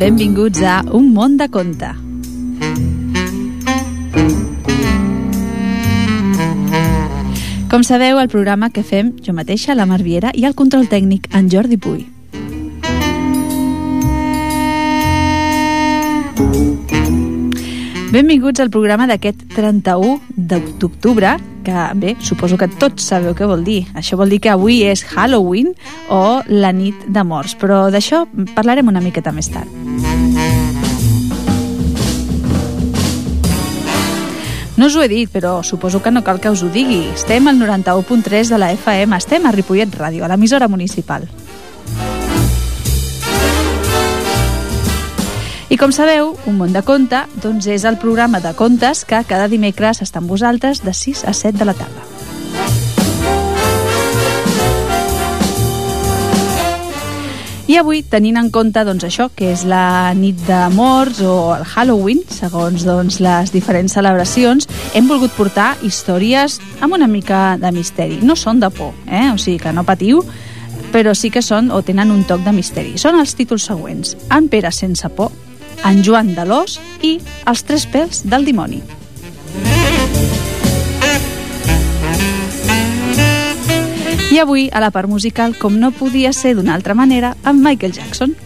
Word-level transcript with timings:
Benvinguts 0.00 0.62
a 0.62 0.80
Un 0.96 1.12
món 1.12 1.36
de 1.36 1.50
conte. 1.52 1.90
Com 7.68 7.84
sabeu, 7.84 8.16
el 8.18 8.32
programa 8.32 8.70
que 8.72 8.80
fem 8.80 9.12
jo 9.20 9.36
mateixa, 9.36 9.76
la 9.76 9.84
Mar 9.84 10.00
Viera, 10.00 10.32
i 10.32 10.48
el 10.48 10.56
control 10.56 10.88
tècnic, 10.88 11.28
en 11.36 11.52
Jordi 11.52 11.76
Puy. 11.76 12.06
Benvinguts 18.10 18.64
al 18.64 18.72
programa 18.72 19.04
d'aquest 19.06 19.44
31 19.52 20.16
d'octubre, 20.34 21.36
que 21.70 21.94
bé, 21.94 22.16
suposo 22.20 22.58
que 22.58 22.68
tots 22.68 23.06
sabeu 23.06 23.34
què 23.36 23.46
vol 23.46 23.62
dir. 23.64 23.84
Això 23.94 24.18
vol 24.18 24.32
dir 24.32 24.40
que 24.42 24.50
avui 24.50 24.82
és 24.88 25.04
Halloween 25.12 25.72
o 26.10 26.42
la 26.50 26.72
nit 26.74 27.06
de 27.06 27.24
morts, 27.24 27.54
però 27.58 27.86
d'això 27.94 28.24
parlarem 28.56 28.90
una 28.90 29.02
miqueta 29.04 29.32
més 29.32 29.50
tard. 29.52 29.70
No 34.80 34.86
us 34.88 34.94
ho 34.96 35.02
he 35.04 35.10
dit, 35.12 35.28
però 35.28 35.58
suposo 35.62 36.00
que 36.00 36.10
no 36.10 36.24
cal 36.24 36.40
que 36.40 36.48
us 36.48 36.62
ho 36.64 36.70
digui. 36.72 37.02
Estem 37.12 37.50
al 37.50 37.60
91.3 37.60 38.48
de 38.48 38.58
la 38.58 38.72
FM, 38.72 39.12
estem 39.18 39.44
a 39.44 39.52
Ripollet 39.52 39.92
Ràdio, 39.92 40.24
a 40.24 40.30
l'emissora 40.32 40.70
municipal. 40.72 41.28
I 45.70 45.76
com 45.78 45.92
sabeu, 45.94 46.32
Un 46.50 46.56
món 46.58 46.72
de 46.74 46.82
conte 46.82 47.20
doncs 47.38 47.68
és 47.70 47.84
el 47.86 47.94
programa 48.02 48.40
de 48.42 48.50
contes 48.58 49.04
que 49.06 49.20
cada 49.22 49.46
dimecres 49.46 50.02
està 50.02 50.18
amb 50.18 50.26
vosaltres 50.26 50.82
de 50.82 50.90
6 50.90 51.22
a 51.30 51.32
7 51.32 51.58
de 51.60 51.66
la 51.68 51.74
tarda. 51.78 52.02
I 57.70 57.76
avui, 57.78 58.00
tenint 58.02 58.34
en 58.34 58.48
compte 58.50 58.82
doncs, 58.82 59.04
això, 59.06 59.28
que 59.30 59.52
és 59.52 59.62
la 59.62 60.10
nit 60.18 60.40
de 60.48 60.58
morts 60.74 61.20
o 61.22 61.52
el 61.54 61.62
Halloween, 61.62 62.24
segons 62.26 62.82
doncs, 62.82 63.20
les 63.22 63.52
diferents 63.54 63.94
celebracions, 63.94 64.66
hem 64.98 65.06
volgut 65.06 65.30
portar 65.36 65.76
històries 65.86 66.58
amb 66.82 66.96
una 66.98 67.06
mica 67.06 67.54
de 67.62 67.70
misteri. 67.70 68.18
No 68.26 68.34
són 68.34 68.58
de 68.58 68.72
por, 68.74 68.90
eh? 69.06 69.28
o 69.30 69.38
sigui 69.38 69.60
que 69.62 69.70
no 69.70 69.86
patiu, 69.86 70.24
però 70.90 71.14
sí 71.14 71.30
que 71.30 71.44
són 71.46 71.70
o 71.70 71.78
tenen 71.86 72.10
un 72.10 72.26
toc 72.26 72.42
de 72.42 72.56
misteri. 72.58 72.98
Són 72.98 73.20
els 73.22 73.36
títols 73.38 73.70
següents. 73.70 74.16
En 74.34 74.50
Pere 74.50 74.74
sense 74.74 75.06
por, 75.14 75.30
en 75.84 76.02
Joan 76.04 76.34
de 76.36 76.44
l'Os 76.46 76.78
i 77.02 77.18
els 77.50 77.64
tres 77.66 77.86
pèls 77.90 78.24
del 78.24 78.44
dimoni. 78.48 78.82
I 84.30 84.38
avui, 84.38 84.68
a 84.70 84.78
la 84.78 84.92
part 84.94 85.10
musical, 85.10 85.56
com 85.58 85.80
no 85.80 85.90
podia 85.90 86.30
ser 86.32 86.54
d'una 86.54 86.76
altra 86.76 86.94
manera, 86.94 87.34
amb 87.42 87.66
Michael 87.66 87.96
Jackson. 87.96 88.36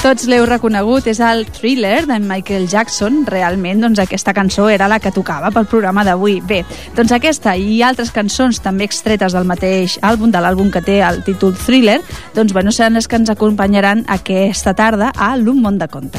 Tots 0.00 0.24
l'heu 0.32 0.46
reconegut, 0.48 1.04
és 1.12 1.18
el 1.20 1.42
Thriller 1.52 2.06
de 2.08 2.16
Michael 2.24 2.64
Jackson. 2.72 3.18
Realment, 3.28 3.82
doncs, 3.84 3.98
aquesta 4.00 4.32
cançó 4.32 4.70
era 4.72 4.86
la 4.88 4.96
que 4.96 5.12
tocava 5.12 5.50
pel 5.52 5.66
programa 5.68 6.06
d'avui. 6.08 6.38
Bé, 6.40 6.62
doncs 6.96 7.12
aquesta 7.12 7.52
i 7.60 7.82
altres 7.84 8.08
cançons 8.08 8.62
també 8.64 8.86
extretes 8.88 9.36
del 9.36 9.44
mateix 9.44 9.98
àlbum, 10.00 10.32
de 10.32 10.40
l'àlbum 10.40 10.70
que 10.72 10.80
té 10.80 11.02
el 11.04 11.20
títol 11.26 11.52
Thriller, 11.52 11.98
doncs, 12.32 12.54
bueno, 12.56 12.72
seran 12.72 12.96
les 12.96 13.10
que 13.12 13.20
ens 13.20 13.28
acompanyaran 13.28 14.06
aquesta 14.08 14.72
tarda 14.72 15.12
a 15.12 15.34
l'Un 15.36 15.60
món 15.60 15.76
de 15.76 15.90
conte. 15.92 16.16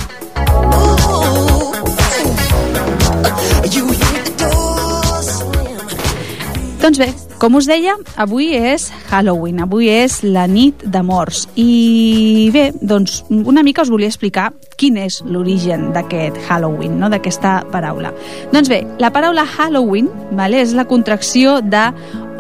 Doncs 6.86 7.02
bé, 7.02 7.09
com 7.41 7.56
us 7.57 7.66
deia, 7.66 7.96
avui 8.22 8.52
és 8.53 8.84
Halloween, 9.09 9.63
avui 9.63 9.88
és 9.90 10.19
la 10.22 10.44
nit 10.46 10.84
de 10.85 11.00
morts. 11.02 11.47
I 11.57 12.52
bé, 12.53 12.68
doncs 12.78 13.24
una 13.34 13.63
mica 13.66 13.81
us 13.81 13.90
volia 13.90 14.12
explicar 14.12 14.52
quin 14.81 14.97
és 14.97 15.19
l'origen 15.30 15.92
d'aquest 15.94 16.40
Halloween, 16.47 16.97
no? 16.97 17.12
d'aquesta 17.14 17.59
paraula. 17.74 18.09
Doncs 18.53 18.72
bé, 18.72 18.81
la 19.02 19.12
paraula 19.14 19.46
Halloween 19.46 20.09
vale, 20.38 20.64
és 20.64 20.74
la 20.74 20.88
contracció 20.90 21.59
de 21.62 21.92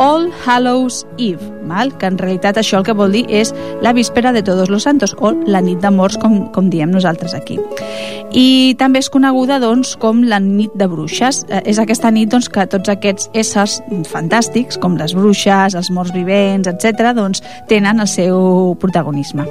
All 0.01 0.31
Hallows 0.45 1.05
Eve, 1.19 1.51
val? 1.69 1.91
que 1.97 2.07
en 2.09 2.17
realitat 2.17 2.57
això 2.57 2.79
el 2.79 2.85
que 2.87 2.95
vol 2.97 3.13
dir 3.13 3.25
és 3.29 3.51
la 3.85 3.93
víspera 3.93 4.31
de 4.33 4.41
Todos 4.41 4.71
los 4.73 4.87
Santos, 4.89 5.13
o 5.19 5.29
la 5.45 5.61
nit 5.61 5.77
de 5.83 5.91
morts, 5.93 6.17
com, 6.17 6.47
com 6.55 6.71
diem 6.73 6.89
nosaltres 6.89 7.35
aquí. 7.37 7.59
I 8.31 8.73
també 8.79 9.01
és 9.03 9.11
coneguda 9.11 9.59
doncs, 9.59 9.93
com 9.99 10.23
la 10.23 10.39
nit 10.41 10.73
de 10.79 10.87
bruixes. 10.87 11.43
Eh, 11.49 11.61
és 11.69 11.77
aquesta 11.81 12.09
nit 12.15 12.31
doncs, 12.31 12.47
que 12.49 12.63
tots 12.71 12.89
aquests 12.89 13.29
éssers 13.37 13.77
fantàstics, 14.09 14.79
com 14.81 14.95
les 14.97 15.13
bruixes, 15.13 15.75
els 15.75 15.91
morts 15.91 16.15
vivents, 16.15 16.69
etc., 16.71 17.11
doncs, 17.17 17.43
tenen 17.69 17.99
el 17.99 18.09
seu 18.09 18.73
protagonisme. 18.79 19.45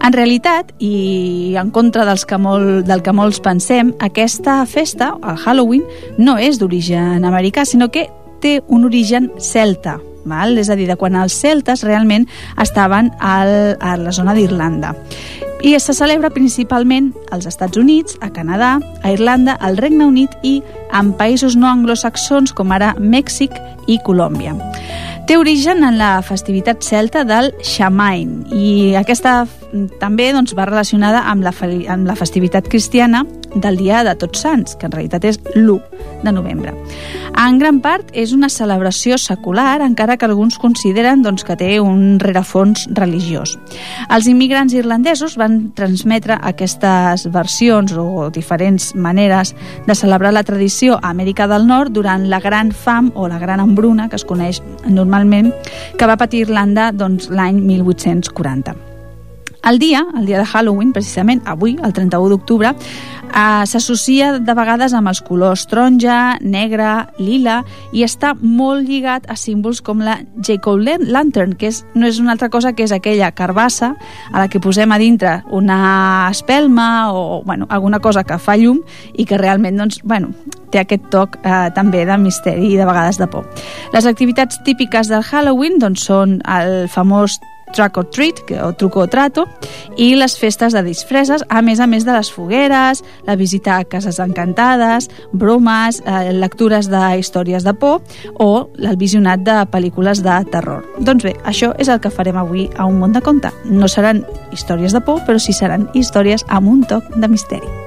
En 0.00 0.14
realitat, 0.14 0.72
i 0.78 1.56
en 1.58 1.72
contra 1.74 2.06
dels 2.08 2.21
que 2.28 2.38
molt, 2.38 2.86
del 2.88 3.02
que 3.02 3.14
molts 3.14 3.40
pensem, 3.42 3.92
aquesta 4.00 4.62
festa, 4.66 5.12
el 5.22 5.38
Halloween, 5.38 5.84
no 6.18 6.38
és 6.38 6.58
d'origen 6.60 7.24
americà, 7.28 7.66
sinó 7.66 7.90
que 7.92 8.08
té 8.42 8.60
un 8.68 8.84
origen 8.84 9.30
celta, 9.38 9.98
val? 10.24 10.58
és 10.58 10.70
a 10.70 10.76
dir, 10.76 10.88
de 10.90 10.96
quan 10.98 11.16
els 11.18 11.34
celtes 11.38 11.84
realment 11.86 12.26
estaven 12.60 13.12
al, 13.20 13.76
a 13.80 13.96
la 13.96 14.12
zona 14.12 14.34
d'Irlanda. 14.34 14.94
I 15.62 15.76
se 15.78 15.94
celebra 15.94 16.32
principalment 16.34 17.12
als 17.30 17.46
Estats 17.46 17.78
Units, 17.78 18.16
a 18.20 18.32
Canadà, 18.34 18.80
a 19.02 19.12
Irlanda, 19.14 19.54
al 19.60 19.78
Regne 19.78 20.08
Unit 20.10 20.34
i 20.42 20.56
en 20.90 21.12
països 21.14 21.54
no 21.54 21.68
anglosaxons 21.70 22.50
com 22.50 22.74
ara 22.74 22.96
Mèxic 22.98 23.54
i 23.86 24.00
Colòmbia. 24.02 24.56
Té 25.30 25.36
origen 25.38 25.84
en 25.86 26.00
la 26.00 26.16
festivitat 26.26 26.82
celta 26.82 27.22
del 27.22 27.52
Shamain 27.62 28.42
i 28.50 28.96
aquesta 28.98 29.44
també 30.00 30.30
doncs, 30.32 30.54
va 30.58 30.66
relacionada 30.68 31.24
amb 31.30 31.44
la, 31.44 31.52
amb 31.92 32.06
la 32.08 32.16
festivitat 32.18 32.68
cristiana 32.68 33.24
del 33.54 33.76
Dia 33.76 34.02
de 34.04 34.14
Tots 34.16 34.44
Sants, 34.44 34.76
que 34.76 34.86
en 34.86 34.92
realitat 34.92 35.24
és 35.28 35.38
l'1 35.54 35.80
de 36.22 36.32
novembre. 36.32 36.72
En 37.38 37.58
gran 37.58 37.80
part 37.84 38.10
és 38.12 38.32
una 38.32 38.48
celebració 38.52 39.16
secular, 39.18 39.80
encara 39.82 40.16
que 40.16 40.28
alguns 40.28 40.58
consideren 40.60 41.22
doncs, 41.24 41.44
que 41.44 41.56
té 41.56 41.70
un 41.80 42.20
rerefons 42.20 42.86
religiós. 42.96 43.56
Els 44.08 44.28
immigrants 44.30 44.74
irlandesos 44.76 45.36
van 45.40 45.72
transmetre 45.76 46.38
aquestes 46.40 47.26
versions 47.32 47.96
o 47.96 48.28
diferents 48.32 48.92
maneres 48.94 49.54
de 49.86 49.96
celebrar 49.96 50.32
la 50.32 50.44
tradició 50.44 51.00
a 51.00 51.12
Amèrica 51.12 51.48
del 51.48 51.66
Nord 51.66 51.92
durant 51.96 52.28
la 52.28 52.40
Gran 52.40 52.72
Fam 52.72 53.12
o 53.14 53.28
la 53.28 53.40
Gran 53.40 53.60
Hambruna, 53.60 54.08
que 54.08 54.16
es 54.20 54.28
coneix 54.28 54.62
normalment, 54.88 55.52
que 55.98 56.08
va 56.08 56.20
patir 56.20 56.46
Irlanda 56.46 56.92
doncs, 56.92 57.30
l'any 57.32 57.60
1840. 57.64 58.91
El 59.64 59.78
dia, 59.78 60.04
el 60.18 60.26
dia 60.26 60.38
de 60.38 60.44
Halloween, 60.44 60.90
precisament 60.92 61.40
avui, 61.46 61.76
el 61.84 61.92
31 61.94 62.32
d'octubre, 62.32 62.72
eh, 62.74 63.66
s'associa 63.66 64.32
de 64.42 64.54
vegades 64.58 64.90
amb 64.92 65.06
els 65.06 65.20
colors 65.22 65.68
taronja, 65.70 66.38
negre, 66.42 66.88
lila 67.22 67.60
i 67.94 68.02
està 68.02 68.32
molt 68.34 68.82
lligat 68.88 69.28
a 69.30 69.36
símbols 69.38 69.78
com 69.86 70.02
la 70.02 70.18
Jacob 70.42 70.82
Lantern, 70.82 71.54
que 71.54 71.70
és, 71.70 71.84
no 71.94 72.10
és 72.10 72.18
una 72.18 72.34
altra 72.34 72.50
cosa 72.50 72.72
que 72.74 72.82
és 72.82 72.92
aquella 72.92 73.30
carbassa 73.30 73.94
a 74.32 74.42
la 74.42 74.48
que 74.50 74.58
posem 74.58 74.90
a 74.90 74.98
dintre 74.98 75.42
una 75.50 76.26
espelma 76.30 77.12
o 77.14 77.44
bueno, 77.44 77.66
alguna 77.70 78.00
cosa 78.00 78.24
que 78.24 78.38
fa 78.42 78.56
llum 78.56 78.82
i 79.14 79.24
que 79.24 79.38
realment 79.38 79.78
doncs, 79.78 80.02
bueno, 80.02 80.34
té 80.72 80.82
aquest 80.82 81.06
toc 81.14 81.38
eh, 81.44 81.70
també 81.76 82.02
de 82.08 82.18
misteri 82.18 82.72
i 82.72 82.76
de 82.80 82.88
vegades 82.88 83.20
de 83.20 83.30
por. 83.30 83.46
Les 83.94 84.10
activitats 84.10 84.58
típiques 84.66 85.06
del 85.06 85.22
Halloween 85.22 85.78
doncs, 85.78 86.02
són 86.10 86.40
el 86.50 86.88
famós 86.90 87.38
Truck 87.72 87.98
or 87.98 88.06
Treat, 88.10 88.42
o 88.62 88.72
Truco 88.78 89.02
o 89.02 89.08
Trato, 89.08 89.46
i 89.96 90.12
les 90.14 90.36
festes 90.38 90.72
de 90.76 90.82
disfresses, 90.86 91.44
a 91.48 91.62
més 91.62 91.80
a 91.80 91.88
més 91.90 92.06
de 92.06 92.14
les 92.14 92.30
fogueres, 92.32 93.02
la 93.26 93.36
visita 93.36 93.78
a 93.78 93.84
cases 93.84 94.20
encantades, 94.22 95.10
bromes, 95.32 96.02
eh, 96.06 96.32
lectures 96.32 96.88
de 96.92 97.02
històries 97.18 97.64
de 97.64 97.74
por 97.74 98.02
o 98.38 98.68
el 98.78 98.96
visionat 98.96 99.40
de 99.40 99.58
pel·lícules 99.72 100.22
de 100.22 100.38
terror. 100.52 100.84
Doncs 100.98 101.24
bé, 101.24 101.36
això 101.44 101.72
és 101.78 101.88
el 101.88 102.00
que 102.00 102.12
farem 102.12 102.36
avui 102.36 102.68
a 102.76 102.86
Un 102.92 102.98
món 102.98 103.12
de 103.12 103.22
conte. 103.22 103.48
No 103.64 103.88
seran 103.88 104.26
històries 104.52 104.92
de 104.92 105.00
por, 105.00 105.22
però 105.26 105.38
sí 105.38 105.52
seran 105.52 105.88
històries 105.94 106.44
amb 106.48 106.68
un 106.68 106.84
toc 106.84 107.08
de 107.16 107.28
misteri. 107.28 107.81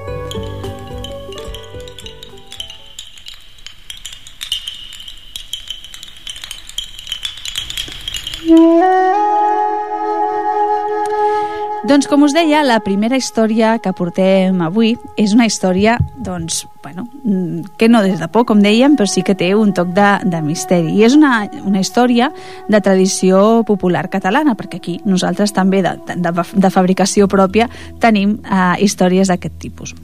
Doncs 11.96 12.10
com 12.12 12.26
us 12.26 12.34
deia, 12.36 12.58
la 12.60 12.82
primera 12.84 13.16
història 13.16 13.78
que 13.80 13.88
portem 13.96 14.58
avui 14.60 14.90
és 15.16 15.32
una 15.32 15.46
història, 15.48 15.94
doncs, 16.20 16.66
bueno, 16.84 17.06
mm, 17.24 17.78
que 17.80 17.88
no 17.88 18.02
des 18.04 18.20
de 18.20 18.28
por, 18.28 18.44
com 18.44 18.60
dèiem, 18.60 18.98
però 18.98 19.08
sí 19.08 19.22
que 19.24 19.32
té 19.34 19.54
un 19.56 19.72
toc 19.72 19.94
de, 19.96 20.10
de 20.28 20.42
misteri. 20.44 20.92
I 20.92 21.06
és 21.08 21.16
una, 21.16 21.48
una 21.64 21.80
història 21.80 22.28
de 22.68 22.82
tradició 22.84 23.62
popular 23.64 24.10
catalana, 24.12 24.52
perquè 24.60 24.76
aquí 24.76 24.98
nosaltres 25.06 25.56
també 25.56 25.80
de, 25.80 25.96
de, 26.12 26.34
de 26.36 26.70
fabricació 26.70 27.30
pròpia 27.32 27.70
tenim 27.98 28.42
eh, 28.44 28.76
històries 28.84 29.32
d'aquest 29.32 29.56
tipus. 29.56 29.96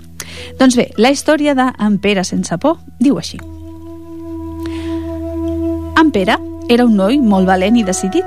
Doncs 0.56 0.80
bé, 0.80 0.88
la 0.96 1.12
història 1.12 1.52
d'en 1.52 2.00
Pere 2.00 2.24
sense 2.24 2.56
por 2.56 2.80
diu 3.04 3.20
així. 3.20 3.36
En 6.00 6.08
Pere 6.08 6.40
era 6.70 6.88
un 6.88 6.96
noi 6.96 7.20
molt 7.20 7.44
valent 7.44 7.76
i 7.76 7.84
decidit. 7.84 8.24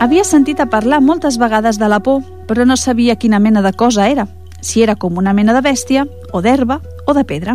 Havia 0.00 0.24
sentit 0.24 0.64
a 0.64 0.70
parlar 0.72 1.04
moltes 1.04 1.36
vegades 1.36 1.76
de 1.76 1.92
la 1.92 2.00
por, 2.00 2.24
però 2.52 2.66
no 2.68 2.76
sabia 2.76 3.16
quina 3.16 3.38
mena 3.40 3.62
de 3.64 3.72
cosa 3.72 4.10
era, 4.12 4.26
si 4.60 4.82
era 4.82 4.92
com 4.94 5.16
una 5.16 5.32
mena 5.32 5.54
de 5.56 5.62
bèstia, 5.64 6.02
o 6.36 6.42
d'herba, 6.44 6.82
o 7.08 7.14
de 7.16 7.24
pedra. 7.24 7.54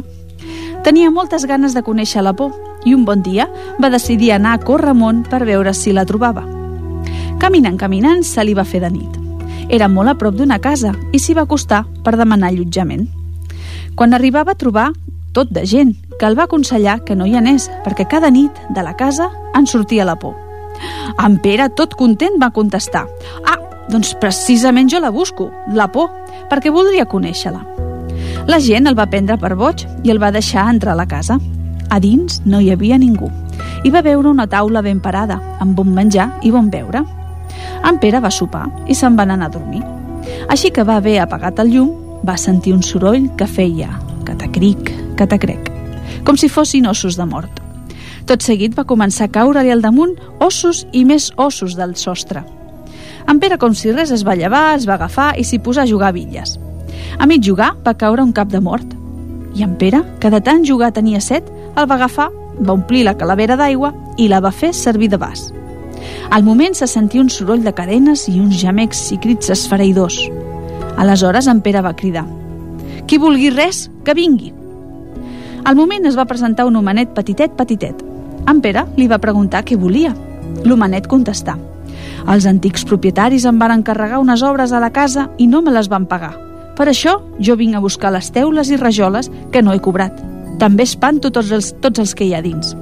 Tenia 0.81 1.11
moltes 1.13 1.45
ganes 1.45 1.75
de 1.77 1.83
conèixer 1.85 2.23
la 2.25 2.33
por 2.33 2.55
i 2.81 2.95
un 2.97 3.03
bon 3.05 3.21
dia 3.21 3.45
va 3.77 3.91
decidir 3.93 4.31
anar 4.33 4.55
a 4.57 4.61
Corramont 4.65 5.19
per 5.29 5.43
veure 5.45 5.75
si 5.77 5.93
la 5.93 6.05
trobava. 6.09 6.47
Caminant, 7.37 7.77
caminant, 7.77 8.23
se 8.25 8.41
li 8.41 8.55
va 8.57 8.65
fer 8.65 8.81
de 8.81 8.89
nit. 8.89 9.19
Era 9.69 9.85
molt 9.85 10.09
a 10.09 10.15
prop 10.17 10.33
d'una 10.33 10.57
casa 10.57 10.95
i 11.13 11.21
s'hi 11.21 11.37
va 11.37 11.45
acostar 11.45 11.83
per 12.01 12.15
demanar 12.17 12.49
allotjament. 12.49 13.05
Quan 13.93 14.17
arribava 14.17 14.55
a 14.55 14.57
trobar 14.57 14.87
tot 15.37 15.53
de 15.53 15.67
gent, 15.69 15.93
que 16.17 16.25
el 16.25 16.39
va 16.39 16.49
aconsellar 16.49 17.03
que 17.05 17.13
no 17.13 17.29
hi 17.29 17.37
anés, 17.37 17.69
perquè 17.85 18.07
cada 18.09 18.33
nit 18.33 18.57
de 18.73 18.81
la 18.81 18.97
casa 18.97 19.29
en 19.53 19.69
sortia 19.69 20.09
la 20.09 20.17
por. 20.17 20.33
En 21.21 21.37
Pere, 21.37 21.69
tot 21.69 21.93
content, 21.93 22.41
va 22.41 22.49
contestar 22.49 23.05
«Ah, 23.45 23.59
doncs 23.91 24.13
precisament 24.21 24.89
jo 24.91 25.01
la 25.03 25.11
busco, 25.11 25.51
la 25.73 25.87
por, 25.91 26.11
perquè 26.51 26.71
voldria 26.73 27.07
conèixer-la». 27.09 27.63
La 28.47 28.61
gent 28.63 28.87
el 28.87 28.95
va 28.95 29.09
prendre 29.11 29.35
per 29.37 29.55
boig 29.59 29.83
i 30.07 30.11
el 30.13 30.21
va 30.23 30.31
deixar 30.31 30.69
entrar 30.71 30.93
a 30.93 31.01
la 31.01 31.07
casa. 31.07 31.35
A 31.89 31.99
dins 31.99 32.41
no 32.45 32.61
hi 32.63 32.71
havia 32.71 32.97
ningú. 32.97 33.27
Hi 33.83 33.91
va 33.91 34.01
veure 34.03 34.29
una 34.29 34.47
taula 34.47 34.81
ben 34.81 35.01
parada, 35.03 35.39
amb 35.59 35.75
bon 35.75 35.91
menjar 35.93 36.29
i 36.43 36.51
bon 36.51 36.69
beure. 36.71 37.03
En 37.87 37.99
Pere 37.99 38.21
va 38.23 38.31
sopar 38.31 38.65
i 38.87 38.95
se'n 38.95 39.15
van 39.19 39.31
anar 39.35 39.51
a 39.51 39.55
dormir. 39.57 39.83
Així 40.47 40.71
que 40.71 40.83
va 40.87 40.97
haver 41.01 41.19
apagat 41.19 41.59
el 41.59 41.73
llum, 41.75 41.91
va 42.27 42.37
sentir 42.37 42.73
un 42.73 42.83
soroll 42.83 43.29
que 43.37 43.47
feia 43.47 43.91
catacric, 44.27 44.91
catacrec, 45.19 45.71
com 46.27 46.35
si 46.39 46.49
fossin 46.51 46.87
ossos 46.87 47.15
de 47.19 47.25
mort. 47.25 47.61
Tot 48.27 48.43
seguit 48.43 48.75
va 48.75 48.87
començar 48.87 49.27
a 49.27 49.31
caure-li 49.31 49.71
al 49.71 49.83
damunt 49.83 50.17
ossos 50.43 50.85
i 50.91 51.05
més 51.07 51.31
ossos 51.37 51.77
del 51.79 51.95
sostre. 51.95 52.43
En 53.27 53.41
Pere, 53.43 53.57
com 53.59 53.73
si 53.75 53.91
res, 53.91 54.11
es 54.15 54.23
va 54.23 54.37
llevar, 54.39 54.77
es 54.77 54.85
va 54.87 54.95
agafar 54.95 55.33
i 55.35 55.43
s'hi 55.43 55.59
posà 55.59 55.83
a 55.83 55.89
jugar 55.89 56.13
a 56.13 56.15
bitlles. 56.15 56.55
A 57.19 57.27
mig 57.27 57.43
jugar 57.43 57.73
va 57.83 57.97
caure 57.99 58.23
un 58.23 58.31
cap 58.31 58.47
de 58.47 58.61
mort. 58.63 58.87
I 59.53 59.65
en 59.65 59.75
Pere, 59.75 59.99
que 60.21 60.31
de 60.31 60.39
tant 60.39 60.63
jugar 60.63 60.93
tenia 60.95 61.19
set, 61.19 61.43
el 61.75 61.89
va 61.91 61.97
agafar, 61.97 62.29
va 62.31 62.73
omplir 62.77 63.03
la 63.03 63.17
calavera 63.19 63.59
d'aigua 63.59 63.91
i 64.17 64.29
la 64.31 64.39
va 64.39 64.53
fer 64.55 64.71
servir 64.73 65.11
de 65.11 65.19
vas. 65.19 65.51
Al 66.31 66.47
moment 66.47 66.75
se 66.75 66.87
sentia 66.87 67.21
un 67.21 67.29
soroll 67.29 67.67
de 67.67 67.75
cadenes 67.75 68.27
i 68.31 68.39
uns 68.39 68.55
gemecs 68.61 69.09
i 69.11 69.19
crits 69.19 69.51
esfereïdors. 69.51 70.21
Aleshores 70.97 71.51
en 71.51 71.61
Pere 71.61 71.83
va 71.83 71.95
cridar 71.99 72.25
«Qui 73.07 73.19
vulgui 73.19 73.51
res, 73.51 73.89
que 74.03 74.15
vingui!» 74.15 74.53
Al 75.67 75.75
moment 75.75 76.07
es 76.07 76.15
va 76.15 76.25
presentar 76.25 76.65
un 76.67 76.79
homenet 76.79 77.11
petitet, 77.15 77.59
petitet. 77.59 78.03
En 78.47 78.63
Pere 78.63 78.87
li 78.95 79.07
va 79.11 79.19
preguntar 79.19 79.65
què 79.67 79.75
volia. 79.75 80.15
L'homenet 80.63 81.11
contestà 81.11 81.57
«Els 82.25 82.47
antics 82.49 82.85
propietaris 82.87 83.45
em 83.45 83.59
van 83.59 83.75
encarregar 83.79 84.19
unes 84.23 84.41
obres 84.43 84.73
a 84.73 84.81
la 84.81 84.91
casa 84.91 85.29
i 85.37 85.47
no 85.47 85.61
me 85.61 85.71
les 85.71 85.89
van 85.91 86.07
pagar. 86.09 86.33
Per 86.77 86.87
això 86.89 87.19
jo 87.39 87.55
vinc 87.55 87.75
a 87.75 87.83
buscar 87.83 88.11
les 88.13 88.31
teules 88.31 88.69
i 88.69 88.77
rajoles 88.77 89.31
que 89.51 89.61
no 89.61 89.73
he 89.73 89.79
cobrat. 89.79 90.17
També 90.57 90.83
espanto 90.83 91.31
tots 91.31 91.51
els, 91.51 91.73
tots 91.81 91.99
els 91.99 92.15
que 92.15 92.25
hi 92.25 92.33
ha 92.33 92.41
dins». 92.41 92.75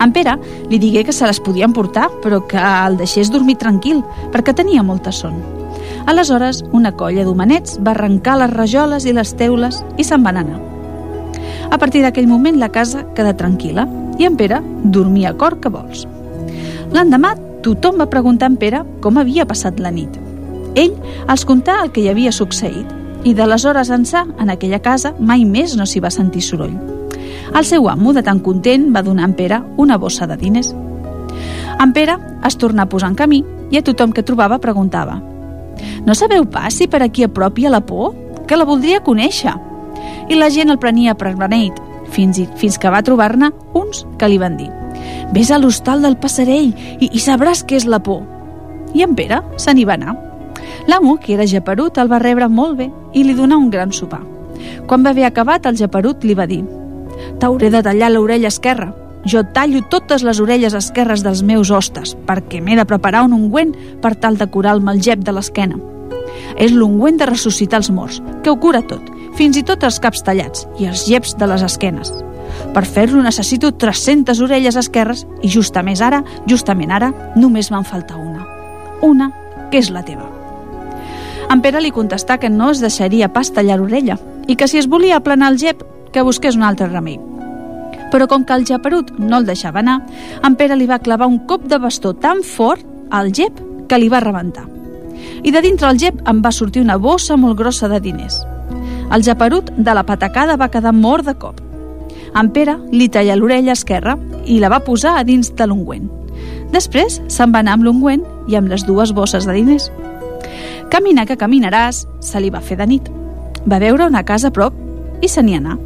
En 0.00 0.14
Pere 0.16 0.38
li 0.70 0.78
digué 0.80 1.04
que 1.04 1.12
se 1.12 1.26
les 1.28 1.40
podien 1.44 1.74
portar, 1.76 2.08
però 2.22 2.40
que 2.48 2.56
el 2.56 2.96
deixés 2.96 3.30
dormir 3.30 3.58
tranquil, 3.60 4.00
perquè 4.32 4.54
tenia 4.56 4.82
molta 4.82 5.12
son. 5.12 5.36
Aleshores, 6.08 6.62
una 6.72 6.94
colla 6.96 7.26
d'homenets 7.26 7.76
va 7.84 7.92
arrencar 7.92 8.38
les 8.40 8.54
rajoles 8.54 9.04
i 9.04 9.12
les 9.12 9.34
teules 9.36 9.82
i 10.00 10.06
se'n 10.08 10.24
van 10.24 10.40
anar. 10.40 10.56
A 11.70 11.78
partir 11.78 12.00
d'aquell 12.02 12.30
moment 12.30 12.56
la 12.58 12.70
casa 12.72 13.04
queda 13.14 13.36
tranquil·la 13.36 13.84
i 14.18 14.26
en 14.26 14.40
Pere 14.40 14.62
dormia 14.82 15.30
a 15.30 15.36
cor 15.36 15.60
que 15.60 15.70
vols. 15.70 16.06
L'endemà 16.90 17.34
tothom 17.62 18.00
va 18.00 18.10
preguntar 18.10 18.48
a 18.48 18.52
en 18.52 18.56
Pere 18.60 18.82
com 19.00 19.18
havia 19.18 19.46
passat 19.46 19.80
la 19.80 19.92
nit. 19.92 20.16
Ell 20.78 20.94
els 21.28 21.44
contà 21.44 21.80
el 21.84 21.90
que 21.92 22.04
hi 22.04 22.08
havia 22.10 22.32
succeït 22.32 22.96
i 23.24 23.34
d'aleshores 23.36 23.90
ençà, 23.92 24.24
en 24.40 24.50
aquella 24.50 24.80
casa, 24.80 25.12
mai 25.18 25.44
més 25.44 25.76
no 25.76 25.84
s'hi 25.86 26.00
va 26.00 26.12
sentir 26.14 26.42
soroll. 26.42 26.76
El 27.56 27.66
seu 27.66 27.88
amo, 27.90 28.14
de 28.14 28.22
tan 28.22 28.40
content, 28.40 28.88
va 28.94 29.02
donar 29.02 29.26
a 29.26 29.28
en 29.28 29.34
Pere 29.34 29.60
una 29.76 29.98
bossa 29.98 30.26
de 30.26 30.36
diners. 30.40 30.72
En 31.80 31.92
Pere 31.92 32.16
es 32.46 32.56
tornà 32.56 32.86
a 32.86 32.88
posar 32.88 33.10
en 33.10 33.18
camí 33.18 33.44
i 33.70 33.78
a 33.78 33.84
tothom 33.84 34.12
que 34.12 34.24
trobava 34.24 34.60
preguntava 34.60 35.20
«No 36.04 36.14
sabeu 36.14 36.44
pas 36.50 36.74
si 36.74 36.88
per 36.88 37.02
aquí 37.02 37.24
a 37.24 37.28
prop 37.28 37.58
hi 37.58 37.66
ha 37.66 37.70
la 37.70 37.84
por? 37.84 38.14
Que 38.46 38.56
la 38.56 38.68
voldria 38.68 39.04
conèixer!» 39.04 39.56
I 40.30 40.36
la 40.38 40.50
gent 40.50 40.70
el 40.70 40.78
prenia 40.78 41.16
per 41.18 41.34
beneit, 41.36 41.76
fins, 42.10 42.38
i, 42.38 42.48
fins 42.56 42.78
que 42.78 42.92
va 42.92 43.02
trobar-ne 43.02 43.50
uns 43.74 44.06
que 44.18 44.28
li 44.28 44.38
van 44.38 44.56
dir 44.56 44.79
«Ves 45.32 45.50
a 45.50 45.58
l'hostal 45.58 46.02
del 46.02 46.18
Passarell 46.18 46.72
i, 46.98 47.10
i 47.10 47.20
sabràs 47.22 47.62
què 47.64 47.78
és 47.78 47.86
la 47.86 48.00
por!» 48.02 48.24
I 48.94 49.04
en 49.06 49.14
Pere 49.14 49.40
se 49.56 49.74
n'hi 49.74 49.86
va 49.86 49.94
anar. 49.94 50.16
L'amo, 50.90 51.16
que 51.22 51.34
era 51.34 51.46
japerut, 51.46 51.98
el 51.98 52.10
va 52.10 52.18
rebre 52.18 52.48
molt 52.48 52.78
bé 52.78 52.88
i 53.14 53.22
li 53.24 53.36
donà 53.38 53.58
un 53.58 53.70
gran 53.70 53.92
sopar. 53.92 54.22
Quan 54.86 55.04
va 55.04 55.12
haver 55.14 55.28
acabat, 55.28 55.66
el 55.66 55.78
japerut 55.78 56.24
li 56.24 56.34
va 56.34 56.48
dir 56.50 56.64
«T'hauré 57.38 57.70
de 57.70 57.82
tallar 57.84 58.10
l'orella 58.10 58.48
esquerra. 58.48 58.90
Jo 59.28 59.42
tallo 59.54 59.82
totes 59.92 60.24
les 60.24 60.40
orelles 60.40 60.74
esquerres 60.74 61.22
dels 61.22 61.42
meus 61.44 61.70
hostes 61.70 62.14
perquè 62.26 62.62
m'he 62.64 62.78
de 62.78 62.86
preparar 62.88 63.26
un 63.26 63.34
ungüent 63.36 63.74
per 64.00 64.14
tal 64.16 64.38
de 64.40 64.48
curar 64.48 64.74
el 64.78 64.80
malgep 64.84 65.20
de 65.20 65.34
l'esquena. 65.36 65.76
És 66.56 66.72
l'ungüent 66.72 67.20
de 67.20 67.28
ressuscitar 67.28 67.82
els 67.82 67.90
morts, 67.92 68.22
que 68.42 68.50
ho 68.50 68.56
cura 68.56 68.80
tot, 68.80 69.04
fins 69.36 69.60
i 69.60 69.62
tot 69.66 69.84
els 69.84 70.00
caps 70.00 70.24
tallats 70.24 70.66
i 70.80 70.88
els 70.88 71.06
lleps 71.08 71.36
de 71.36 71.46
les 71.52 71.62
esquenes. 71.68 72.14
Per 72.74 72.84
fer-lo 72.86 73.22
necessito 73.22 73.72
300 73.72 74.40
orelles 74.44 74.76
esquerres 74.76 75.26
i 75.42 75.50
justament 75.50 76.00
ara, 76.02 76.22
justament 76.46 76.92
ara, 76.92 77.10
només 77.36 77.70
me'n 77.70 77.84
falta 77.84 78.16
una. 78.16 78.46
Una 79.02 79.32
que 79.70 79.78
és 79.78 79.90
la 79.90 80.04
teva. 80.04 80.28
En 81.50 81.62
Pere 81.64 81.80
li 81.82 81.90
contestà 81.90 82.38
que 82.38 82.50
no 82.50 82.70
es 82.70 82.80
deixaria 82.82 83.30
pas 83.34 83.50
tallar 83.50 83.80
l'orella 83.80 84.18
i 84.46 84.54
que 84.56 84.68
si 84.70 84.78
es 84.78 84.86
volia 84.86 85.16
aplanar 85.18 85.50
el 85.50 85.58
gep, 85.58 85.82
que 86.12 86.22
busqués 86.26 86.56
un 86.56 86.62
altre 86.66 86.86
remei. 86.86 87.18
Però 88.10 88.26
com 88.30 88.44
que 88.44 88.54
el 88.54 88.66
japerut 88.66 89.12
no 89.18 89.38
el 89.38 89.46
deixava 89.46 89.82
anar, 89.82 90.00
en 90.42 90.56
Pere 90.58 90.76
li 90.78 90.86
va 90.86 91.02
clavar 91.02 91.26
un 91.30 91.40
cop 91.50 91.66
de 91.66 91.78
bastó 91.78 92.14
tan 92.14 92.42
fort 92.46 92.86
al 93.10 93.32
gep 93.34 93.58
que 93.88 93.98
li 93.98 94.10
va 94.10 94.22
rebentar. 94.22 94.66
I 95.42 95.50
de 95.50 95.62
dintre 95.62 95.90
el 95.90 95.98
gep 95.98 96.22
em 96.28 96.42
va 96.42 96.54
sortir 96.54 96.82
una 96.82 96.98
bossa 96.98 97.36
molt 97.36 97.58
grossa 97.58 97.88
de 97.88 98.00
diners. 98.00 98.42
El 99.10 99.26
japerut 99.26 99.72
de 99.74 99.94
la 99.94 100.06
patacada 100.06 100.56
va 100.56 100.70
quedar 100.70 100.94
mort 100.94 101.26
de 101.26 101.34
cop. 101.34 101.58
En 102.34 102.50
Pere 102.54 102.76
li 102.92 103.08
talla 103.10 103.36
l'orella 103.36 103.74
esquerra 103.74 104.16
i 104.46 104.60
la 104.62 104.70
va 104.70 104.84
posar 104.86 105.16
a 105.18 105.24
dins 105.26 105.50
de 105.56 105.66
l'ungüent. 105.66 106.06
Després 106.70 107.18
se'n 107.28 107.50
va 107.54 107.64
anar 107.64 107.74
amb 107.76 107.86
l'ungüent 107.88 108.22
i 108.48 108.56
amb 108.56 108.70
les 108.70 108.86
dues 108.86 109.12
bosses 109.16 109.46
de 109.46 109.56
diners. 109.56 109.90
Camina 110.90 111.26
que 111.26 111.38
caminaràs, 111.38 112.04
se 112.22 112.40
li 112.40 112.50
va 112.50 112.62
fer 112.62 112.78
de 112.78 112.86
nit. 112.86 113.10
Va 113.66 113.80
veure 113.82 114.06
una 114.06 114.24
casa 114.24 114.50
a 114.50 114.54
prop 114.54 114.74
i 115.22 115.28
se 115.28 115.42
n'hi 115.42 115.58
anà. 115.58 115.76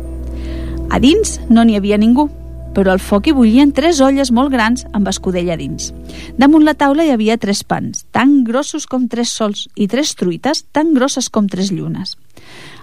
A 0.93 1.01
dins 1.01 1.39
no 1.49 1.65
n'hi 1.65 1.79
havia 1.79 1.99
ningú, 1.99 2.29
però 2.75 2.93
al 2.93 3.01
foc 3.01 3.29
hi 3.29 3.35
bullien 3.37 3.73
tres 3.73 4.01
olles 4.05 4.33
molt 4.35 4.53
grans 4.53 4.85
amb 4.93 5.09
escudella 5.09 5.57
dins. 5.57 5.93
Damunt 6.37 6.67
la 6.67 6.77
taula 6.77 7.07
hi 7.07 7.15
havia 7.15 7.39
tres 7.41 7.65
pans, 7.65 8.05
tan 8.13 8.43
grossos 8.45 8.87
com 8.91 9.09
tres 9.09 9.33
sols, 9.33 9.69
i 9.77 9.89
tres 9.89 10.15
truites 10.19 10.67
tan 10.73 10.93
grosses 10.95 11.31
com 11.31 11.49
tres 11.49 11.73
llunes. 11.73 12.19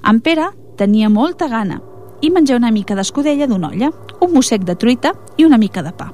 En 0.08 0.22
Pere 0.26 0.50
tenia 0.80 1.12
molta 1.14 1.48
gana 1.52 1.82
i 2.22 2.30
menjar 2.30 2.58
una 2.58 2.72
mica 2.72 2.96
d'escudella 2.96 3.48
d'una 3.48 3.70
olla, 3.74 3.92
un 4.22 4.34
mossec 4.34 4.64
de 4.64 4.76
truita 4.76 5.14
i 5.38 5.46
una 5.46 5.58
mica 5.58 5.84
de 5.84 5.92
pa. 5.92 6.12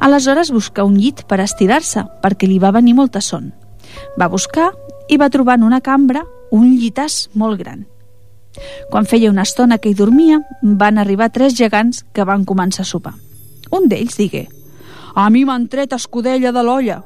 Aleshores 0.00 0.52
buscà 0.52 0.84
un 0.84 0.96
llit 0.96 1.24
per 1.26 1.40
estirar-se, 1.40 2.04
perquè 2.22 2.48
li 2.48 2.58
va 2.62 2.72
venir 2.74 2.94
molta 2.94 3.20
son. 3.20 3.52
Va 4.18 4.28
buscar 4.28 4.70
i 5.08 5.16
va 5.16 5.30
trobar 5.30 5.56
en 5.58 5.64
una 5.64 5.80
cambra 5.80 6.24
un 6.50 6.76
llitàs 6.76 7.26
molt 7.34 7.58
gran. 7.58 7.86
Quan 8.90 9.04
feia 9.04 9.30
una 9.30 9.44
estona 9.44 9.78
que 9.78 9.90
hi 9.90 9.96
dormia, 9.96 10.40
van 10.62 10.98
arribar 10.98 11.32
tres 11.32 11.56
gegants 11.56 12.04
que 12.12 12.24
van 12.24 12.44
començar 12.44 12.84
a 12.86 12.88
sopar. 12.88 13.14
Un 13.70 13.88
d'ells 13.88 14.16
digué 14.16 14.46
«A 15.16 15.28
mi 15.30 15.44
m'han 15.44 15.66
tret 15.68 15.92
escudella 15.92 16.52
de 16.52 16.62
l'olla». 16.62 17.02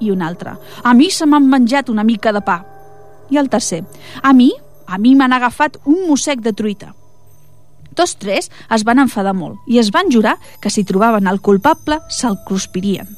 I 0.00 0.12
un 0.12 0.22
altre 0.22 0.54
«A 0.84 0.94
mi 0.94 1.10
se 1.10 1.26
m'han 1.26 1.48
menjat 1.48 1.88
una 1.90 2.04
mica 2.04 2.32
de 2.32 2.40
pa». 2.40 2.62
I 3.30 3.36
el 3.36 3.48
tercer 3.48 3.82
«A 4.22 4.32
mi, 4.32 4.52
a 4.86 4.98
mi 4.98 5.14
m'han 5.16 5.32
agafat 5.32 5.80
un 5.84 6.06
mossec 6.08 6.40
de 6.40 6.52
truita». 6.52 6.94
Tots 7.98 8.14
tres 8.14 8.46
es 8.70 8.84
van 8.86 9.00
enfadar 9.02 9.32
molt 9.34 9.64
i 9.66 9.80
es 9.82 9.88
van 9.90 10.06
jurar 10.14 10.36
que 10.62 10.70
si 10.70 10.84
trobaven 10.86 11.26
el 11.26 11.40
culpable 11.42 11.98
se'l 12.14 12.36
cruspirien. 12.46 13.08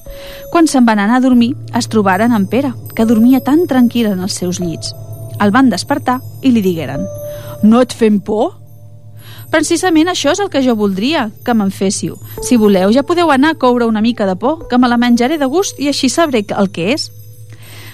Quan 0.55 0.71
se'n 0.71 0.87
van 0.89 1.03
anar 1.03 1.19
a 1.19 1.25
dormir, 1.27 1.51
es 1.77 1.89
trobaren 1.93 2.33
en 2.33 2.47
Pere, 2.49 2.73
que 2.97 3.05
dormia 3.05 3.43
tan 3.45 3.67
tranquil 3.69 4.09
en 4.09 4.25
els 4.25 4.39
seus 4.41 4.57
llits. 4.57 4.95
El 5.37 5.53
van 5.53 5.69
despertar 5.69 6.21
i 6.41 6.55
li 6.55 6.65
digueren 6.65 7.05
«No 7.63 7.83
et 7.85 7.93
fem 7.93 8.23
por?» 8.25 8.57
Precisament 9.53 10.09
això 10.09 10.33
és 10.33 10.41
el 10.41 10.49
que 10.49 10.63
jo 10.65 10.77
voldria, 10.79 11.29
que 11.45 11.53
me'n 11.53 11.73
féssiu. 11.75 12.17
Si 12.47 12.57
voleu, 12.57 12.89
ja 12.95 13.05
podeu 13.05 13.33
anar 13.35 13.53
a 13.53 13.59
coure 13.61 13.85
una 13.85 14.01
mica 14.01 14.25
de 14.25 14.37
por, 14.37 14.69
que 14.71 14.79
me 14.79 14.89
la 14.89 14.97
menjaré 14.97 15.37
de 15.37 15.49
gust 15.51 15.77
i 15.77 15.91
així 15.91 16.09
sabré 16.09 16.47
el 16.57 16.71
que 16.73 16.95
és. 16.95 17.11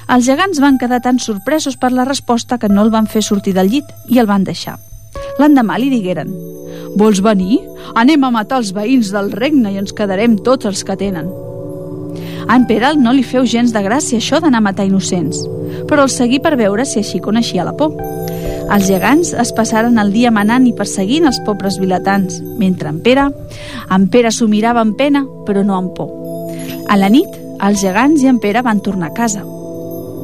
Els 0.07 0.29
gegants 0.29 0.63
van 0.63 0.79
quedar 0.79 1.01
tan 1.03 1.19
sorpresos 1.19 1.75
per 1.81 1.91
la 1.91 2.07
resposta 2.07 2.61
que 2.63 2.69
no 2.69 2.87
el 2.87 2.95
van 2.95 3.11
fer 3.11 3.25
sortir 3.27 3.57
del 3.57 3.73
llit 3.73 3.91
i 4.07 4.21
el 4.23 4.31
van 4.31 4.45
deixar. 4.45 4.79
L'endemà 5.41 5.81
li 5.81 5.91
digueren 5.91 6.56
«Vols 6.97 7.21
venir? 7.21 7.61
Anem 7.95 8.25
a 8.25 8.33
matar 8.33 8.63
els 8.63 8.73
veïns 8.73 9.13
del 9.13 9.31
regne 9.33 9.75
i 9.75 9.83
ens 9.83 9.93
quedarem 9.93 10.39
tots 10.41 10.67
els 10.67 10.83
que 10.85 10.97
tenen». 10.97 11.29
A 12.47 12.55
en 12.55 12.67
Pere 12.67 12.93
no 12.95 13.13
li 13.13 13.25
feu 13.27 13.45
gens 13.45 13.73
de 13.75 13.83
gràcia 13.83 14.21
això 14.21 14.39
d'anar 14.41 14.61
a 14.63 14.67
matar 14.69 14.87
innocents, 14.87 15.41
però 15.91 16.05
el 16.07 16.13
seguí 16.15 16.39
per 16.41 16.55
veure 16.57 16.85
si 16.87 17.01
així 17.03 17.19
coneixia 17.21 17.65
la 17.67 17.75
por. 17.77 17.97
Els 18.67 18.87
gegants 18.87 19.33
es 19.35 19.53
passaren 19.55 19.99
el 19.99 20.13
dia 20.15 20.31
manant 20.35 20.67
i 20.67 20.75
perseguint 20.75 21.27
els 21.27 21.41
pobres 21.47 21.81
vilatans, 21.83 22.39
mentre 22.59 22.91
en 22.91 23.03
Pere, 23.03 23.27
en 23.91 24.07
Pere 24.11 24.31
s'ho 24.31 24.49
mirava 24.51 24.83
amb 24.83 24.97
pena, 24.99 25.25
però 25.47 25.67
no 25.67 25.77
amb 25.79 25.93
por. 25.99 26.11
A 26.89 26.99
la 26.99 27.11
nit, 27.11 27.31
els 27.63 27.83
gegants 27.83 28.23
i 28.23 28.31
en 28.31 28.41
Pere 28.43 28.63
van 28.63 28.83
tornar 28.83 29.11
a 29.11 29.17
casa. 29.17 29.43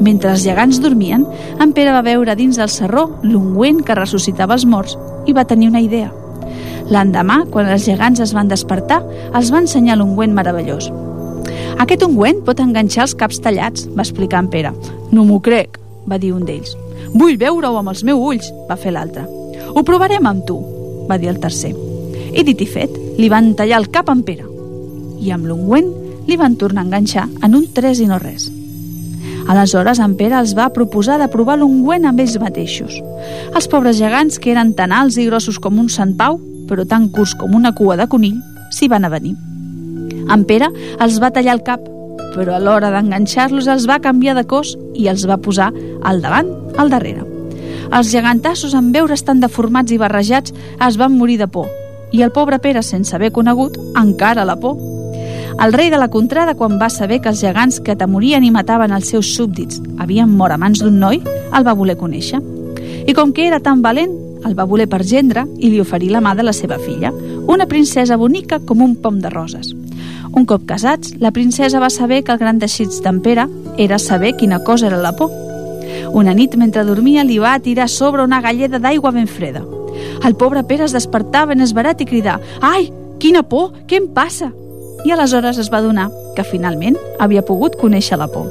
Mentre 0.03 0.33
els 0.33 0.47
gegants 0.47 0.81
dormien, 0.83 1.27
en 1.61 1.75
Pere 1.75 1.95
va 1.95 2.07
veure 2.07 2.39
dins 2.39 2.59
del 2.59 2.71
serró 2.71 3.09
l'ungüent 3.23 3.83
que 3.87 3.99
ressuscitava 3.99 4.59
els 4.59 4.67
morts 4.67 4.99
i 5.27 5.35
va 5.35 5.47
tenir 5.47 5.71
una 5.71 5.83
idea. 5.83 6.22
L'endemà, 6.91 7.43
quan 7.53 7.71
els 7.71 7.87
gegants 7.87 8.21
es 8.25 8.33
van 8.35 8.51
despertar, 8.51 9.03
els 9.35 9.53
va 9.53 9.63
ensenyar 9.63 9.99
l'ungüent 10.01 10.35
meravellós. 10.35 10.91
Aquest 11.83 12.03
ungüent 12.07 12.43
pot 12.47 12.61
enganxar 12.63 13.07
els 13.07 13.15
caps 13.19 13.41
tallats, 13.43 13.87
va 13.97 14.05
explicar 14.07 14.43
en 14.43 14.51
Pere. 14.53 14.73
No 15.13 15.25
m'ho 15.27 15.41
crec, 15.43 15.79
va 16.09 16.19
dir 16.19 16.33
un 16.35 16.45
d'ells. 16.47 16.77
Vull 17.13 17.39
veure-ho 17.41 17.79
amb 17.79 17.93
els 17.93 18.05
meus 18.07 18.21
ulls, 18.21 18.53
va 18.69 18.79
fer 18.79 18.93
l'altre. 18.95 19.25
Ho 19.73 19.83
provarem 19.87 20.27
amb 20.29 20.47
tu, 20.49 20.59
va 21.09 21.19
dir 21.19 21.31
el 21.33 21.41
tercer. 21.41 21.73
I 22.33 22.45
dit 22.47 22.61
i 22.61 22.69
fet, 22.69 22.93
li 23.19 23.29
van 23.29 23.53
tallar 23.59 23.83
el 23.83 23.91
cap 23.93 24.11
en 24.13 24.23
Pere. 24.27 24.47
I 25.23 25.33
amb 25.35 25.47
l'ungüent 25.49 25.91
li 26.29 26.39
van 26.39 26.57
tornar 26.57 26.85
a 26.85 26.87
enganxar 26.87 27.29
en 27.43 27.57
un 27.59 27.67
tres 27.75 28.01
i 28.01 28.09
no 28.09 28.19
res. 28.23 28.51
Aleshores, 29.51 29.99
en 29.99 30.15
Pere 30.17 30.39
els 30.39 30.55
va 30.55 30.71
proposar 30.75 31.19
de 31.21 31.29
provar 31.33 31.59
l'ungüent 31.59 32.07
amb 32.07 32.23
ells 32.23 32.39
mateixos. 32.41 32.95
Els 33.53 33.69
pobres 33.69 33.99
gegants, 33.99 34.39
que 34.39 34.53
eren 34.55 34.73
tan 34.79 34.95
alts 34.95 35.19
i 35.19 35.27
grossos 35.27 35.59
com 35.59 35.81
un 35.83 35.91
Sant 35.91 36.15
Pau, 36.19 36.39
però 36.73 36.89
tan 36.89 37.11
curts 37.13 37.37
com 37.37 37.53
una 37.55 37.75
cua 37.77 37.99
de 38.01 38.09
conill, 38.09 38.41
s'hi 38.73 38.89
van 38.89 39.05
a 39.05 39.13
venir. 39.13 39.37
En 40.33 40.47
Pere 40.49 40.71
els 41.05 41.19
va 41.21 41.33
tallar 41.35 41.59
el 41.59 41.67
cap, 41.67 41.85
però 42.33 42.57
a 42.57 42.63
l'hora 42.63 42.89
d'enganxar-los 42.95 43.69
els 43.69 43.85
va 43.91 44.01
canviar 44.01 44.35
de 44.39 44.47
cos 44.49 44.73
i 44.97 45.11
els 45.13 45.27
va 45.29 45.37
posar 45.37 45.69
al 46.03 46.25
davant, 46.25 46.49
al 46.81 46.89
darrere. 46.89 47.27
Els 47.93 48.09
gegantassos, 48.09 48.73
en 48.73 48.89
veure's 48.95 49.27
tan 49.29 49.43
deformats 49.43 49.93
i 49.93 50.01
barrejats, 50.01 50.55
es 50.81 50.97
van 50.97 51.13
morir 51.19 51.37
de 51.43 51.49
por, 51.53 51.69
i 52.13 52.23
el 52.25 52.33
pobre 52.33 52.59
Pere, 52.59 52.81
sense 52.83 53.15
haver 53.17 53.33
conegut, 53.37 53.77
encara 54.01 54.47
la 54.49 54.57
por. 54.57 54.81
El 55.61 55.73
rei 55.77 55.91
de 55.93 56.01
la 56.01 56.09
contrada, 56.09 56.55
quan 56.57 56.79
va 56.81 56.89
saber 56.89 57.21
que 57.21 57.29
els 57.29 57.43
gegants 57.45 57.83
que 57.85 57.97
temorien 57.97 58.45
i 58.45 58.51
mataven 58.51 58.93
els 58.97 59.13
seus 59.13 59.35
súbdits 59.37 59.83
havien 60.01 60.33
mort 60.33 60.57
a 60.57 60.61
mans 60.61 60.81
d'un 60.81 60.97
noi, 61.01 61.21
el 61.53 61.69
va 61.69 61.77
voler 61.77 61.99
conèixer. 62.01 62.41
I 63.05 63.13
com 63.13 63.33
que 63.37 63.47
era 63.47 63.61
tan 63.61 63.83
valent, 63.85 64.22
el 64.45 64.59
va 64.59 64.67
voler 64.69 64.89
per 64.91 65.03
gendre 65.05 65.47
i 65.59 65.71
li 65.71 65.81
oferí 65.81 66.11
la 66.11 66.21
mà 66.21 66.35
de 66.39 66.47
la 66.47 66.53
seva 66.57 66.79
filla, 66.79 67.13
una 67.47 67.67
princesa 67.67 68.17
bonica 68.17 68.61
com 68.61 68.83
un 68.83 68.97
pom 68.97 69.21
de 69.21 69.31
roses. 69.31 69.73
Un 70.33 70.47
cop 70.49 70.65
casats, 70.67 71.13
la 71.21 71.31
princesa 71.31 71.81
va 71.81 71.91
saber 71.91 72.23
que 72.25 72.33
el 72.33 72.39
gran 72.41 72.59
desig 72.59 72.89
d'en 73.05 73.21
Pere 73.21 73.47
era 73.77 73.99
saber 73.99 74.35
quina 74.37 74.63
cosa 74.65 74.87
era 74.89 74.97
la 74.97 75.13
por. 75.17 75.31
Una 76.13 76.33
nit, 76.35 76.57
mentre 76.57 76.85
dormia, 76.89 77.25
li 77.25 77.39
va 77.39 77.59
tirar 77.61 77.89
sobre 77.89 78.25
una 78.25 78.41
galleda 78.41 78.81
d'aigua 78.81 79.13
ben 79.13 79.29
freda. 79.29 79.63
El 80.25 80.37
pobre 80.37 80.65
Pere 80.65 80.85
es 80.89 80.97
despertava 80.97 81.53
en 81.53 81.61
esbarat 81.61 82.01
i 82.01 82.09
cridar 82.09 82.41
«Ai, 82.61 82.89
quina 83.21 83.43
por! 83.43 83.73
Què 83.87 84.01
em 84.01 84.09
passa?» 84.15 84.53
I 85.05 85.13
aleshores 85.13 85.59
es 85.59 85.71
va 85.73 85.83
donar 85.83 86.09
que 86.37 86.47
finalment 86.47 86.97
havia 87.21 87.45
pogut 87.45 87.77
conèixer 87.77 88.17
la 88.17 88.31
por. 88.33 88.49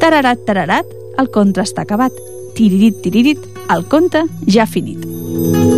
Tararat, 0.00 0.46
tararat, 0.46 0.96
el 1.18 1.28
conte 1.34 1.60
està 1.60 1.84
acabat. 1.84 2.14
Tiririt, 2.56 3.02
tiririt, 3.02 3.44
el 3.68 3.84
conte 3.90 4.24
ja 4.46 4.66
finit. 4.66 5.17
Thank 5.30 5.72
you. 5.72 5.77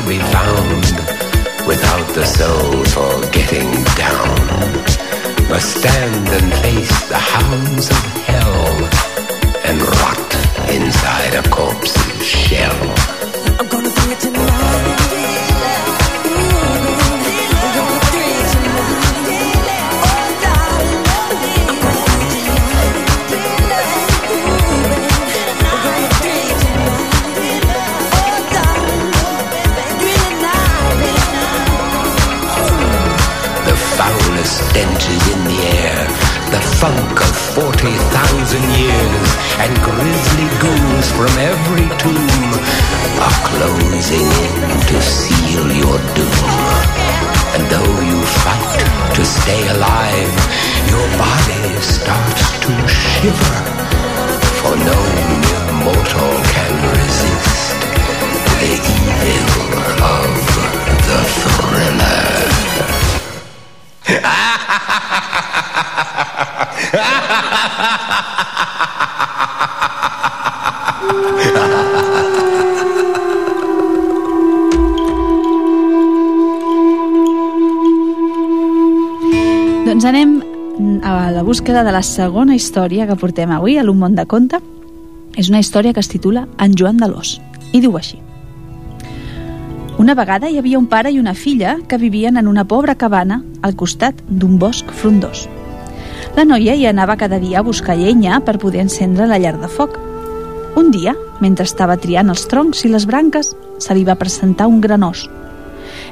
Shall 0.00 0.08
be 0.08 0.18
found 0.18 0.84
without 1.66 2.14
the 2.14 2.24
soul 2.24 2.84
for 2.86 3.30
getting 3.32 3.70
down 3.96 5.48
must 5.48 5.78
stand 5.78 6.28
and 6.28 6.52
face 6.62 7.08
the 7.08 7.16
hounds 7.16 7.90
of 7.90 8.04
hell 8.28 8.76
and 9.64 9.80
rot 9.82 10.30
inside 10.70 11.34
a 11.34 11.48
corpse's 11.50 12.26
shell. 12.26 12.94
I'm 13.58 13.68
gonna 13.68 13.88
do 13.88 14.10
it 14.10 14.20
tonight. 14.20 14.96
The 14.96 14.99
foulest 34.70 35.00
stench 35.00 35.08
is 35.08 35.34
in 35.34 35.44
the 35.44 35.60
air, 35.82 36.06
the 36.50 36.60
funk 36.78 37.20
of 37.20 37.36
40,000 37.54 38.62
years, 38.78 39.28
and 39.58 39.72
grisly 39.82 40.48
ghouls 40.62 41.10
from 41.12 41.32
every 41.38 41.88
tomb 41.98 42.52
are 43.20 43.38
closing 43.46 44.26
in 44.26 44.80
to 44.88 45.02
seal 45.02 45.66
your 45.72 45.98
doom. 46.14 46.46
And 47.54 47.62
though 47.70 48.00
you 48.00 48.22
fight 48.22 49.14
to 49.14 49.24
stay 49.24 49.68
alive, 49.68 50.34
your 50.88 51.06
body 51.18 51.80
starts 51.80 52.58
to 52.64 52.72
shiver, 52.88 53.58
for 54.60 54.76
no 54.76 55.00
mortal 55.84 56.34
can 56.54 56.74
resist 56.94 57.80
the 58.60 58.74
evil 59.30 59.78
of 60.02 60.40
the 61.06 61.20
thriller. 61.40 63.19
Doncs 79.90 80.06
anem 80.06 80.36
a 81.02 81.32
la 81.34 81.42
búsqueda 81.42 81.82
de 81.84 81.92
la 81.92 82.02
segona 82.06 82.54
història 82.54 83.08
que 83.08 83.16
portem 83.18 83.50
avui 83.50 83.74
a 83.76 83.82
l'Un 83.82 83.98
món 83.98 84.14
de 84.14 84.24
conte. 84.24 84.62
És 85.36 85.50
una 85.50 85.60
història 85.60 85.92
que 85.92 86.00
es 86.00 86.08
titula 86.08 86.46
En 86.62 86.78
Joan 86.78 87.02
de 87.02 87.10
l'Os 87.10 87.40
i 87.74 87.82
diu 87.82 87.98
així. 87.98 88.29
Una 90.00 90.14
vegada 90.14 90.48
hi 90.48 90.56
havia 90.56 90.78
un 90.78 90.86
pare 90.88 91.10
i 91.12 91.18
una 91.20 91.34
filla 91.36 91.74
que 91.86 91.98
vivien 92.00 92.38
en 92.40 92.46
una 92.48 92.62
pobra 92.64 92.94
cabana 92.96 93.42
al 93.60 93.74
costat 93.76 94.22
d'un 94.28 94.54
bosc 94.58 94.88
frondós. 94.96 95.42
La 96.38 96.46
noia 96.48 96.72
hi 96.72 96.86
anava 96.88 97.18
cada 97.20 97.36
dia 97.42 97.58
a 97.60 97.62
buscar 97.66 97.98
llenya 97.98 98.38
per 98.46 98.54
poder 98.62 98.80
encendre 98.80 99.26
la 99.28 99.36
llar 99.36 99.58
de 99.60 99.68
foc. 99.68 99.98
Un 100.80 100.88
dia, 100.90 101.12
mentre 101.44 101.66
estava 101.68 101.98
triant 102.00 102.32
els 102.32 102.46
troncs 102.48 102.80
i 102.88 102.88
les 102.88 103.04
branques, 103.04 103.50
se 103.76 103.96
li 103.98 104.06
va 104.08 104.16
presentar 104.16 104.70
un 104.72 104.80
gran 104.80 105.04
os. 105.04 105.26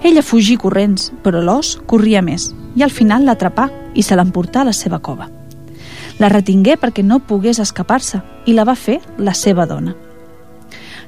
Ella 0.04 0.20
fugí 0.20 0.58
corrents, 0.60 1.08
però 1.24 1.40
l'os 1.40 1.78
corria 1.86 2.20
més 2.20 2.50
i 2.76 2.84
al 2.84 2.92
final 2.92 3.24
l'atrapà 3.24 3.70
i 3.94 4.04
se 4.04 4.20
l'emportà 4.20 4.66
a 4.66 4.68
la 4.68 4.76
seva 4.76 4.98
cova. 5.00 5.30
La 6.20 6.28
retingué 6.28 6.76
perquè 6.76 7.00
no 7.00 7.22
pogués 7.24 7.62
escapar-se 7.64 8.20
i 8.44 8.52
la 8.52 8.68
va 8.68 8.76
fer 8.76 8.98
la 9.16 9.32
seva 9.32 9.64
dona. 9.64 9.96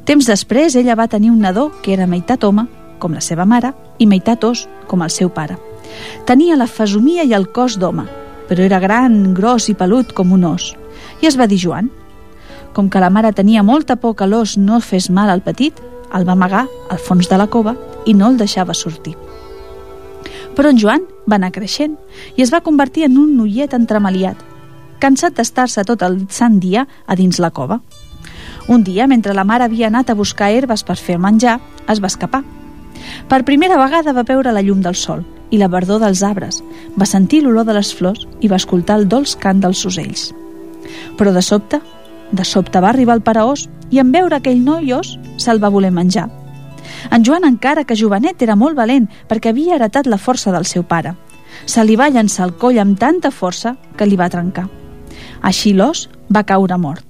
Temps 0.05 0.27
després, 0.27 0.77
ella 0.77 0.97
va 0.97 1.09
tenir 1.09 1.31
un 1.31 1.41
nadó 1.45 1.71
que 1.83 1.93
era 1.93 2.09
meitat 2.09 2.45
home, 2.45 2.67
com 2.99 3.13
la 3.17 3.23
seva 3.25 3.47
mare, 3.47 3.73
i 3.99 4.07
meitat 4.07 4.45
os, 4.45 4.67
com 4.89 5.03
el 5.03 5.13
seu 5.13 5.31
pare. 5.31 5.59
Tenia 6.27 6.57
la 6.57 6.69
fesomia 6.69 7.25
i 7.25 7.35
el 7.37 7.49
cos 7.53 7.77
d'home, 7.79 8.07
però 8.49 8.65
era 8.65 8.81
gran, 8.81 9.35
gros 9.35 9.69
i 9.71 9.77
pelut 9.79 10.13
com 10.17 10.33
un 10.33 10.45
os, 10.49 10.73
i 11.21 11.29
es 11.29 11.39
va 11.39 11.47
dir 11.47 11.61
Joan. 11.63 11.91
Com 12.75 12.89
que 12.91 13.03
la 13.03 13.11
mare 13.11 13.33
tenia 13.35 13.63
molta 13.67 13.97
por 13.97 14.17
que 14.17 14.27
l'os 14.27 14.57
no 14.59 14.81
fes 14.81 15.11
mal 15.11 15.31
al 15.31 15.43
petit, 15.43 15.75
el 16.15 16.27
va 16.27 16.35
amagar 16.35 16.67
al 16.91 16.99
fons 16.99 17.29
de 17.31 17.39
la 17.39 17.47
cova 17.47 17.77
i 18.07 18.15
no 18.15 18.31
el 18.31 18.39
deixava 18.39 18.75
sortir. 18.75 19.17
Però 20.57 20.71
en 20.71 20.79
Joan 20.83 21.07
va 21.31 21.39
anar 21.39 21.53
creixent 21.55 21.97
i 22.37 22.43
es 22.43 22.51
va 22.53 22.63
convertir 22.67 23.07
en 23.07 23.19
un 23.19 23.37
noiet 23.39 23.75
entremaliat, 23.77 24.39
cansat 25.01 25.39
d'estar-se 25.39 25.85
tot 25.87 26.03
el 26.03 26.25
sant 26.29 26.59
dia 26.61 26.87
a 27.07 27.17
dins 27.17 27.39
la 27.39 27.53
cova. 27.55 27.81
Un 28.71 28.85
dia, 28.85 29.09
mentre 29.11 29.35
la 29.35 29.43
mare 29.43 29.65
havia 29.65 29.89
anat 29.89 30.13
a 30.13 30.15
buscar 30.15 30.53
herbes 30.55 30.85
per 30.87 30.95
fer 30.95 31.17
menjar, 31.19 31.57
es 31.91 31.99
va 31.99 32.07
escapar. 32.07 32.45
Per 33.27 33.43
primera 33.43 33.79
vegada 33.81 34.15
va 34.15 34.23
veure 34.23 34.53
la 34.55 34.63
llum 34.63 34.79
del 34.85 34.95
sol 34.95 35.25
i 35.51 35.59
la 35.59 35.67
verdor 35.67 35.99
dels 35.99 36.23
arbres, 36.23 36.61
va 36.95 37.09
sentir 37.11 37.41
l'olor 37.43 37.67
de 37.67 37.75
les 37.75 37.91
flors 37.99 38.29
i 38.39 38.47
va 38.53 38.61
escoltar 38.63 39.01
el 39.01 39.09
dolç 39.11 39.35
cant 39.43 39.59
dels 39.59 39.83
ocells. 39.91 40.29
Però 41.19 41.35
de 41.35 41.43
sobte, 41.43 41.83
de 42.31 42.47
sobte 42.47 42.79
va 42.79 42.93
arribar 42.95 43.19
el 43.19 43.27
paraós 43.27 43.67
i 43.91 43.99
en 43.99 44.15
veure 44.15 44.39
aquell 44.39 44.63
noi 44.63 44.95
os 44.95 45.17
se'l 45.35 45.59
va 45.59 45.75
voler 45.75 45.91
menjar. 45.91 46.29
En 47.11 47.27
Joan, 47.27 47.51
encara 47.51 47.83
que 47.83 47.99
jovenet, 47.99 48.39
era 48.39 48.55
molt 48.55 48.79
valent 48.79 49.11
perquè 49.27 49.51
havia 49.51 49.81
heretat 49.81 50.07
la 50.07 50.23
força 50.31 50.55
del 50.55 50.65
seu 50.65 50.87
pare. 50.87 51.17
Se 51.67 51.83
li 51.83 51.99
va 51.99 52.13
llançar 52.15 52.47
al 52.47 52.55
coll 52.55 52.79
amb 52.79 53.03
tanta 53.03 53.35
força 53.35 53.75
que 53.97 54.07
li 54.07 54.15
va 54.15 54.31
trencar. 54.31 54.69
Així 55.43 55.75
l'os 55.75 56.07
va 56.31 56.47
caure 56.47 56.79
mort. 56.79 57.10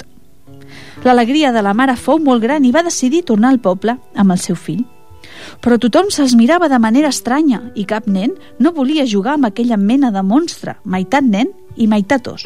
L'alegria 1.05 1.49
de 1.53 1.63
la 1.65 1.73
mare 1.73 1.95
fou 1.97 2.19
molt 2.21 2.43
gran 2.45 2.65
i 2.65 2.73
va 2.73 2.85
decidir 2.85 3.23
tornar 3.25 3.55
al 3.55 3.61
poble 3.61 3.97
amb 4.15 4.35
el 4.35 4.41
seu 4.41 4.57
fill. 4.57 4.83
Però 5.65 5.79
tothom 5.81 6.11
se'ls 6.13 6.35
mirava 6.37 6.69
de 6.69 6.79
manera 6.79 7.09
estranya 7.09 7.63
i 7.75 7.87
cap 7.89 8.07
nen 8.07 8.35
no 8.59 8.75
volia 8.77 9.07
jugar 9.09 9.39
amb 9.39 9.49
aquella 9.49 9.79
mena 9.81 10.11
de 10.13 10.23
monstre, 10.23 10.77
meitat 10.85 11.25
nen 11.25 11.55
i 11.77 11.87
meitat 11.89 12.29
os. 12.29 12.45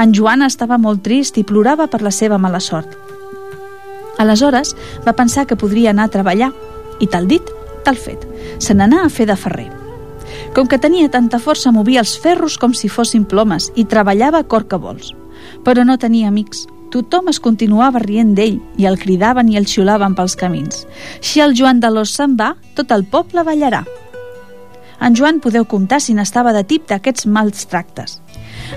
En 0.00 0.14
Joan 0.16 0.44
estava 0.46 0.78
molt 0.78 1.02
trist 1.04 1.36
i 1.36 1.44
plorava 1.44 1.86
per 1.86 2.00
la 2.02 2.12
seva 2.12 2.38
mala 2.38 2.60
sort. 2.60 2.96
Aleshores 4.18 4.72
va 5.04 5.16
pensar 5.16 5.44
que 5.46 5.58
podria 5.60 5.90
anar 5.92 6.08
a 6.08 6.14
treballar 6.14 6.52
i 7.00 7.08
tal 7.12 7.28
dit, 7.28 7.44
tal 7.84 7.96
fet. 8.00 8.24
Se 8.58 8.72
n'anà 8.72 9.02
a 9.04 9.10
fer 9.12 9.26
de 9.28 9.36
ferrer. 9.36 9.68
Com 10.56 10.64
que 10.66 10.80
tenia 10.80 11.10
tanta 11.12 11.38
força 11.38 11.72
movia 11.72 12.00
els 12.00 12.16
ferros 12.16 12.56
com 12.56 12.72
si 12.72 12.88
fossin 12.88 13.28
plomes 13.28 13.68
i 13.76 13.84
treballava 13.84 14.40
a 14.40 14.48
cor 14.48 14.64
que 14.64 14.80
vols. 14.80 15.12
Però 15.64 15.84
no 15.84 15.98
tenia 16.00 16.32
amics. 16.32 16.64
Tothom 16.90 17.28
es 17.32 17.40
continuava 17.42 18.00
rient 18.02 18.34
d'ell 18.36 18.60
i 18.78 18.86
el 18.86 18.98
cridaven 19.00 19.48
i 19.50 19.58
el 19.58 19.66
xiulaven 19.66 20.14
pels 20.14 20.36
camins. 20.38 20.84
Si 21.20 21.42
el 21.42 21.56
Joan 21.58 21.80
de 21.82 21.90
l'Os 21.90 22.14
se'n 22.14 22.36
va, 22.38 22.54
tot 22.78 22.92
el 22.94 23.04
poble 23.04 23.42
ballarà. 23.46 23.82
En 25.00 25.16
Joan 25.18 25.40
podeu 25.44 25.66
comptar 25.68 26.00
si 26.00 26.14
n'estava 26.16 26.54
de 26.56 26.62
tip 26.64 26.86
d'aquests 26.88 27.26
mals 27.26 27.66
tractes. 27.68 28.20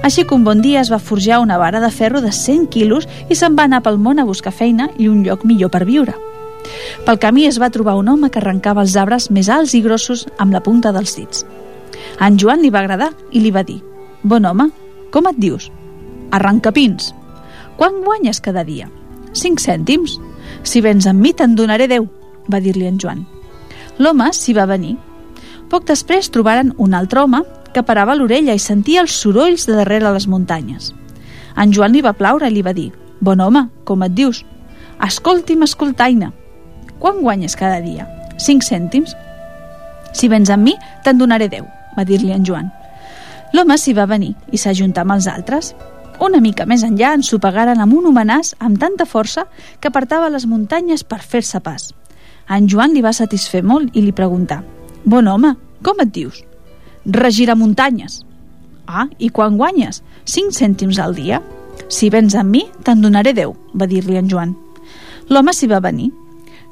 Així 0.04 0.26
que 0.26 0.36
un 0.36 0.43
bon 0.43 0.62
dia 0.62 0.82
es 0.82 0.91
va 0.91 1.00
forjar 1.00 1.39
una 1.39 1.58
vara 1.58 1.80
de 1.80 1.91
ferro 1.91 2.22
de 2.22 2.32
100 2.36 2.67
quilos 2.74 3.08
i 3.30 3.38
se'n 3.38 3.56
va 3.56 3.65
anar 3.69 3.82
pel 3.86 4.02
món 4.02 4.19
a 4.19 4.28
buscar 4.28 4.54
feina 4.54 4.89
i 4.98 5.08
un 5.08 5.24
lloc 5.24 5.45
millor 5.45 5.72
per 5.72 5.86
viure. 5.86 6.17
Pel 7.06 7.19
camí 7.22 7.45
es 7.48 7.60
va 7.62 7.72
trobar 7.74 7.95
un 7.98 8.10
home 8.10 8.30
que 8.30 8.41
arrencava 8.41 8.84
els 8.86 8.98
arbres 9.00 9.30
més 9.32 9.50
alts 9.50 9.74
i 9.78 9.82
grossos 9.86 10.28
amb 10.38 10.54
la 10.54 10.63
punta 10.65 10.91
dels 10.95 11.15
dits. 11.15 11.45
A 12.19 12.28
en 12.28 12.38
Joan 12.41 12.62
li 12.62 12.74
va 12.74 12.84
agradar 12.84 13.13
i 13.32 13.39
li 13.39 13.52
va 13.52 13.63
dir 13.63 13.80
«Bon 14.24 14.45
home, 14.45 14.69
com 15.12 15.30
et 15.32 15.39
dius?» 15.39 15.72
«Arrencapins». 16.36 17.13
«Quan 17.79 18.01
guanyes 18.03 18.41
cada 18.43 18.65
dia?» 18.67 18.89
«Cinc 19.31 19.63
cèntims». 19.63 20.17
«Si 20.67 20.81
vens 20.83 21.07
amb 21.07 21.23
mi 21.23 21.31
te'n 21.31 21.55
donaré 21.55 21.87
deu», 21.87 22.09
va 22.51 22.59
dir-li 22.59 22.89
en 22.89 22.97
Joan. 22.99 23.23
L'home 24.03 24.33
s'hi 24.35 24.51
va 24.57 24.67
venir. 24.67 24.97
Poc 25.71 25.85
després 25.87 26.27
trobaren 26.33 26.73
un 26.77 26.97
altre 26.97 27.23
home 27.23 27.39
que 27.71 27.85
parava 27.87 28.17
l'orella 28.17 28.55
i 28.57 28.59
sentia 28.59 29.03
els 29.05 29.15
sorolls 29.15 29.63
de 29.69 29.77
darrere 29.77 30.11
les 30.11 30.27
muntanyes. 30.27 30.91
En 31.55 31.71
Joan 31.71 31.93
li 31.95 32.03
va 32.03 32.17
plaure 32.17 32.49
i 32.49 32.53
li 32.53 32.65
va 32.65 32.73
dir 32.75 32.89
«Bon 33.21 33.39
home, 33.39 33.67
com 33.85 34.03
et 34.03 34.15
dius?» 34.15 34.43
«Escolti'm, 35.05 35.63
escoltaina». 35.63 36.33
«Quan 36.99 37.21
guanyes 37.23 37.55
cada 37.55 37.79
dia?» 37.79 38.07
«Cinc 38.37 38.65
cèntims». 38.67 39.15
«Si 40.11 40.27
vens 40.27 40.49
amb 40.49 40.67
mi, 40.67 40.75
te'n 41.05 41.19
donaré 41.19 41.47
deu», 41.47 41.67
va 41.95 42.03
dir-li 42.03 42.33
en 42.35 42.43
Joan. 42.43 42.71
L'home 43.53 43.77
s'hi 43.77 43.95
va 43.97 44.07
venir 44.09 44.33
i 44.51 44.59
s'ajuntà 44.59 45.05
amb 45.05 45.15
els 45.15 45.27
altres. 45.27 45.73
Una 46.19 46.41
mica 46.43 46.65
més 46.67 46.82
enllà 46.84 47.13
ensopegaren 47.15 47.79
amb 47.79 47.95
un 47.95 48.10
homenàs 48.10 48.51
amb 48.60 48.79
tanta 48.82 49.05
força 49.08 49.45
que 49.79 49.88
apartava 49.88 50.27
les 50.34 50.45
muntanyes 50.51 51.05
per 51.08 51.21
fer-se 51.23 51.62
pas. 51.63 51.93
A 52.47 52.58
en 52.60 52.67
Joan 52.67 52.91
li 52.91 53.03
va 53.05 53.13
satisfer 53.15 53.62
molt 53.63 53.95
i 53.95 54.03
li 54.03 54.12
preguntà 54.12 54.60
«Bon 55.05 55.27
home, 55.32 55.53
com 55.82 56.03
et 56.03 56.12
dius?» 56.12 56.41
«Regirar 57.05 57.55
muntanyes». 57.55 58.19
«Ah, 58.86 59.08
i 59.17 59.29
quan 59.29 59.55
guanyes?» 59.55 60.03
«Cinc 60.25 60.51
cèntims 60.58 60.99
al 60.99 61.15
dia». 61.15 61.39
«Si 61.88 62.12
vens 62.12 62.36
amb 62.36 62.51
mi, 62.51 62.65
te'n 62.84 62.99
donaré 62.99 63.32
deu», 63.34 63.55
va 63.73 63.88
dir-li 63.88 64.19
en 64.19 64.27
Joan. 64.27 64.55
L'home 65.29 65.55
s'hi 65.55 65.71
va 65.71 65.79
venir. 65.79 66.12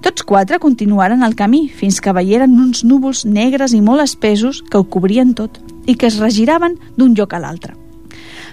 Tots 0.03 0.27
quatre 0.27 0.60
continuaren 0.60 1.23
el 1.23 1.39
camí 1.39 1.69
fins 1.69 2.01
que 2.03 2.13
veieren 2.13 2.60
uns 2.60 2.83
núvols 2.83 3.23
negres 3.25 3.73
i 3.73 3.81
molt 3.81 4.03
espesos 4.03 4.62
que 4.67 4.77
ho 4.77 4.83
cobrien 4.83 5.33
tot 5.33 5.62
i 5.88 5.95
que 5.95 6.12
es 6.12 6.19
regiraven 6.19 6.75
d'un 6.97 7.15
lloc 7.15 7.33
a 7.33 7.39
l'altre. 7.39 7.87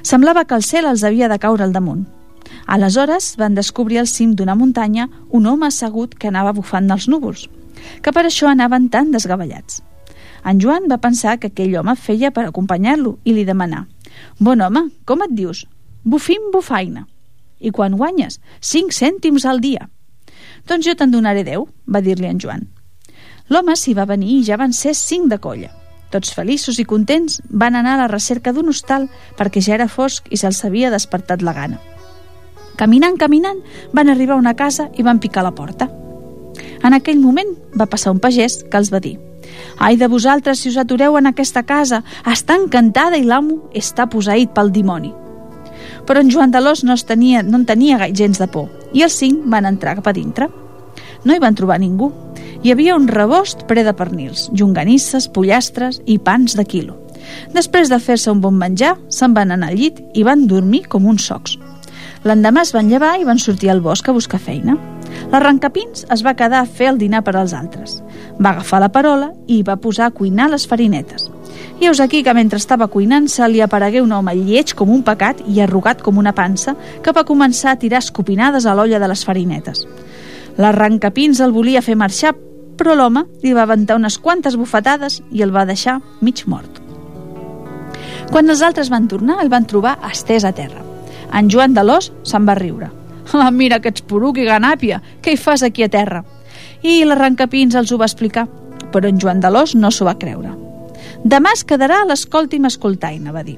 Semblava 0.05 0.45
que 0.45 0.57
el 0.59 0.63
cel 0.63 0.85
els 0.85 1.03
havia 1.09 1.31
de 1.33 1.39
caure 1.41 1.65
al 1.65 1.73
damunt. 1.73 2.03
Aleshores 2.69 3.35
van 3.41 3.55
descobrir 3.57 4.03
al 4.03 4.09
cim 4.11 4.35
d'una 4.37 4.55
muntanya 4.55 5.09
un 5.31 5.47
home 5.49 5.65
assegut 5.67 6.13
que 6.21 6.29
anava 6.29 6.53
bufant 6.53 6.91
dels 6.91 7.07
núvols, 7.09 7.47
que 8.05 8.13
per 8.13 8.27
això 8.29 8.51
anaven 8.51 8.91
tan 8.93 9.13
desgavellats. 9.15 9.81
En 10.45 10.61
Joan 10.61 10.91
va 10.93 11.01
pensar 11.01 11.39
que 11.41 11.49
aquell 11.49 11.77
home 11.81 11.97
feia 11.97 12.31
per 12.37 12.45
acompanyar-lo 12.45 13.17
i 13.25 13.33
li 13.33 13.47
demanà 13.49 13.87
«Bon 14.39 14.61
home, 14.61 14.91
com 15.09 15.25
et 15.25 15.33
dius? 15.33 15.65
Bufim 16.05 16.51
bufaina. 16.53 17.07
I 17.61 17.73
quan 17.73 17.97
guanyes? 17.97 18.39
Cinc 18.61 18.93
cèntims 18.93 19.49
al 19.49 19.65
dia». 19.65 19.89
«Doncs 20.69 20.85
jo 20.85 20.95
te'n 20.95 21.17
donaré 21.17 21.47
deu», 21.49 21.65
va 21.89 22.05
dir-li 22.05 22.29
en 22.29 22.45
Joan. 22.45 22.69
L'home 23.49 23.77
s'hi 23.77 23.97
va 23.97 24.05
venir 24.05 24.37
i 24.37 24.45
ja 24.45 24.61
van 24.61 24.73
ser 24.73 24.95
cinc 24.95 25.33
de 25.33 25.41
colla. 25.41 25.73
Tots 26.15 26.31
feliços 26.31 26.79
i 26.79 26.85
contents 26.87 27.41
van 27.51 27.75
anar 27.75 27.97
a 27.97 28.05
la 28.05 28.11
recerca 28.13 28.53
d'un 28.55 28.71
hostal 28.71 29.09
perquè 29.35 29.59
ja 29.65 29.75
era 29.75 29.89
fosc 29.91 30.29
i 30.31 30.39
se'ls 30.39 30.63
havia 30.63 30.93
despertat 30.95 31.43
la 31.43 31.55
gana. 31.57 31.81
Caminant, 32.79 33.19
caminant, 33.19 33.59
van 33.93 34.11
arribar 34.11 34.37
a 34.37 34.43
una 34.43 34.55
casa 34.55 34.89
i 34.95 35.03
van 35.03 35.19
picar 35.19 35.43
la 35.43 35.55
porta. 35.59 35.91
En 36.87 36.95
aquell 36.95 37.19
moment 37.19 37.51
va 37.75 37.91
passar 37.91 38.15
un 38.15 38.23
pagès 38.23 38.61
que 38.71 38.79
els 38.79 38.93
va 38.95 39.03
dir 39.03 39.17
«Ai 39.79 39.99
de 39.99 40.07
vosaltres 40.11 40.63
si 40.63 40.71
us 40.71 40.79
atureu 40.79 41.19
en 41.19 41.27
aquesta 41.27 41.63
casa, 41.67 42.03
està 42.31 42.55
encantada 42.59 43.19
i 43.19 43.27
l'amo 43.27 43.71
està 43.75 44.07
posaït 44.07 44.55
pel 44.55 44.71
dimoni». 44.71 45.11
Però 46.07 46.21
en 46.21 46.31
Joan 46.31 46.55
d'Alòs 46.55 46.85
no, 46.85 46.95
es 46.95 47.05
tenia, 47.09 47.43
no 47.43 47.59
en 47.59 47.67
tenia 47.67 48.07
gens 48.13 48.39
de 48.39 48.47
por 48.47 48.71
i 48.93 49.03
els 49.03 49.19
cinc 49.19 49.47
van 49.51 49.67
entrar 49.67 49.97
cap 49.99 50.13
a 50.13 50.15
dintre. 50.15 50.51
No 51.25 51.33
hi 51.33 51.41
van 51.41 51.57
trobar 51.57 51.81
ningú. 51.81 52.11
Hi 52.65 52.73
havia 52.73 52.97
un 52.97 53.09
rebost 53.09 53.65
ple 53.69 53.85
de 53.85 53.93
pernils, 53.97 54.51
llonganisses, 54.53 55.29
pollastres 55.33 56.01
i 56.05 56.19
pans 56.19 56.57
de 56.57 56.65
quilo. 56.69 56.99
Després 57.55 57.89
de 57.89 57.99
fer-se 58.01 58.33
un 58.33 58.43
bon 58.45 58.57
menjar, 58.61 58.99
se'n 59.09 59.33
van 59.37 59.53
anar 59.55 59.71
al 59.73 59.81
llit 59.81 60.03
i 60.13 60.25
van 60.25 60.47
dormir 60.47 60.85
com 60.93 61.07
uns 61.09 61.25
socs. 61.31 61.57
L'endemà 62.25 62.65
es 62.65 62.73
van 62.73 62.89
llevar 62.89 63.15
i 63.21 63.25
van 63.25 63.41
sortir 63.41 63.71
al 63.73 63.81
bosc 63.85 64.09
a 64.09 64.17
buscar 64.17 64.41
feina. 64.41 64.77
L'arrencapins 65.33 66.05
es 66.13 66.25
va 66.25 66.37
quedar 66.37 66.61
a 66.61 66.69
fer 66.69 66.91
el 66.93 67.01
dinar 67.01 67.23
per 67.25 67.37
als 67.37 67.53
altres. 67.57 68.03
Va 68.41 68.55
agafar 68.55 68.81
la 68.85 68.93
parola 68.93 69.33
i 69.47 69.63
va 69.63 69.81
posar 69.81 70.09
a 70.09 70.15
cuinar 70.15 70.51
les 70.53 70.67
farinetes. 70.69 71.31
I 71.81 71.89
heus 71.89 72.01
aquí 72.01 72.23
que 72.23 72.35
mentre 72.35 72.61
estava 72.61 72.89
cuinant 72.89 73.29
se 73.29 73.47
li 73.49 73.61
aparegué 73.65 74.01
un 74.03 74.13
home 74.13 74.35
lleig 74.37 74.75
com 74.77 74.93
un 74.93 75.03
pecat 75.05 75.41
i 75.49 75.61
arrugat 75.61 76.03
com 76.03 76.19
una 76.19 76.33
pansa 76.33 76.77
que 77.03 77.13
va 77.13 77.27
començar 77.29 77.73
a 77.73 77.81
tirar 77.81 78.01
escopinades 78.05 78.67
a 78.67 78.75
l'olla 78.75 79.01
de 79.01 79.09
les 79.11 79.25
farinetes. 79.25 79.85
L'arrencapins 80.61 81.41
el 81.43 81.53
volia 81.53 81.83
fer 81.83 81.97
marxar, 81.99 82.35
però 82.79 82.95
l'home 82.95 83.25
li 83.43 83.53
va 83.55 83.65
aventar 83.67 83.97
unes 83.99 84.19
quantes 84.19 84.57
bufetades 84.59 85.21
i 85.31 85.43
el 85.43 85.55
va 85.55 85.67
deixar 85.67 86.01
mig 86.21 86.45
mort. 86.47 86.81
Quan 88.31 88.51
els 88.51 88.63
altres 88.67 88.91
van 88.91 89.09
tornar, 89.11 89.41
el 89.43 89.51
van 89.51 89.67
trobar 89.71 89.99
estès 90.11 90.45
a 90.45 90.53
terra. 90.55 90.83
En 91.35 91.51
Joan 91.51 91.75
d'Alòs 91.75 92.11
se'n 92.23 92.47
va 92.47 92.59
riure. 92.61 92.91
Ah, 93.35 93.51
mira 93.51 93.79
que 93.81 93.89
ets 93.89 94.03
poruc 94.05 94.37
i 94.39 94.45
ganàpia, 94.45 95.01
què 95.25 95.33
hi 95.33 95.39
fas 95.41 95.63
aquí 95.65 95.83
a 95.83 95.89
terra? 95.89 96.21
I 96.85 97.01
l'arrencapins 97.09 97.75
els 97.75 97.91
ho 97.91 97.97
va 97.99 98.05
explicar, 98.05 98.45
però 98.93 99.09
en 99.09 99.17
Joan 99.19 99.41
d'Alòs 99.41 99.73
no 99.81 99.91
s'ho 99.91 100.05
va 100.05 100.19
creure. 100.21 100.53
Demà 101.25 101.55
es 101.57 101.65
quedarà 101.65 102.03
a 102.03 102.07
l'escolta 102.07 102.55
i 102.55 102.61
m'escoltaina, 102.61 103.33
va 103.33 103.43
dir. 103.43 103.57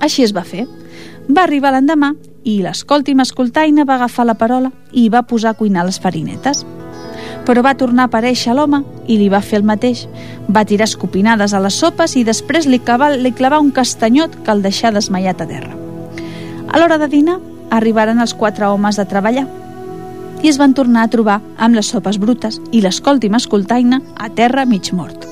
Així 0.00 0.22
es 0.22 0.32
va 0.36 0.46
fer. 0.46 0.68
Va 1.28 1.44
arribar 1.46 1.72
l'endemà 1.72 2.12
i 2.44 2.58
l'escolta 2.60 3.10
i 3.10 3.14
m'escoltaina 3.16 3.86
va 3.88 3.94
agafar 3.96 4.26
la 4.28 4.36
parola 4.36 4.70
i 4.92 5.08
va 5.08 5.22
posar 5.24 5.54
a 5.54 5.56
cuinar 5.56 5.86
les 5.86 5.98
farinetes. 6.00 6.64
Però 7.44 7.62
va 7.64 7.74
tornar 7.80 8.04
a 8.04 8.10
aparèixer 8.10 8.52
l'home 8.56 8.82
i 9.08 9.16
li 9.16 9.30
va 9.32 9.40
fer 9.40 9.62
el 9.62 9.64
mateix. 9.64 10.04
Va 10.48 10.66
tirar 10.68 10.84
escopinades 10.84 11.54
a 11.54 11.60
les 11.64 11.78
sopes 11.80 12.16
i 12.16 12.24
després 12.28 12.68
li 12.68 12.78
clavà, 12.78 13.14
li 13.16 13.32
clavà 13.32 13.60
un 13.60 13.70
castanyot 13.72 14.36
que 14.44 14.52
el 14.52 14.60
deixà 14.64 14.92
desmaiat 14.92 15.40
a 15.40 15.48
terra. 15.48 15.72
A 16.68 16.80
l'hora 16.80 16.98
de 17.00 17.08
dinar, 17.08 17.38
arribaren 17.70 18.20
els 18.20 18.34
quatre 18.34 18.68
homes 18.68 19.00
de 19.00 19.06
treballar 19.08 19.46
i 20.44 20.50
es 20.50 20.58
van 20.60 20.74
tornar 20.76 21.06
a 21.06 21.08
trobar 21.08 21.38
amb 21.56 21.78
les 21.78 21.88
sopes 21.88 22.18
brutes 22.20 22.60
i 22.70 22.82
l'escolti 22.84 23.30
mascoltaina 23.32 24.02
a 24.20 24.28
terra 24.28 24.66
mig 24.68 24.92
mort. 24.92 25.24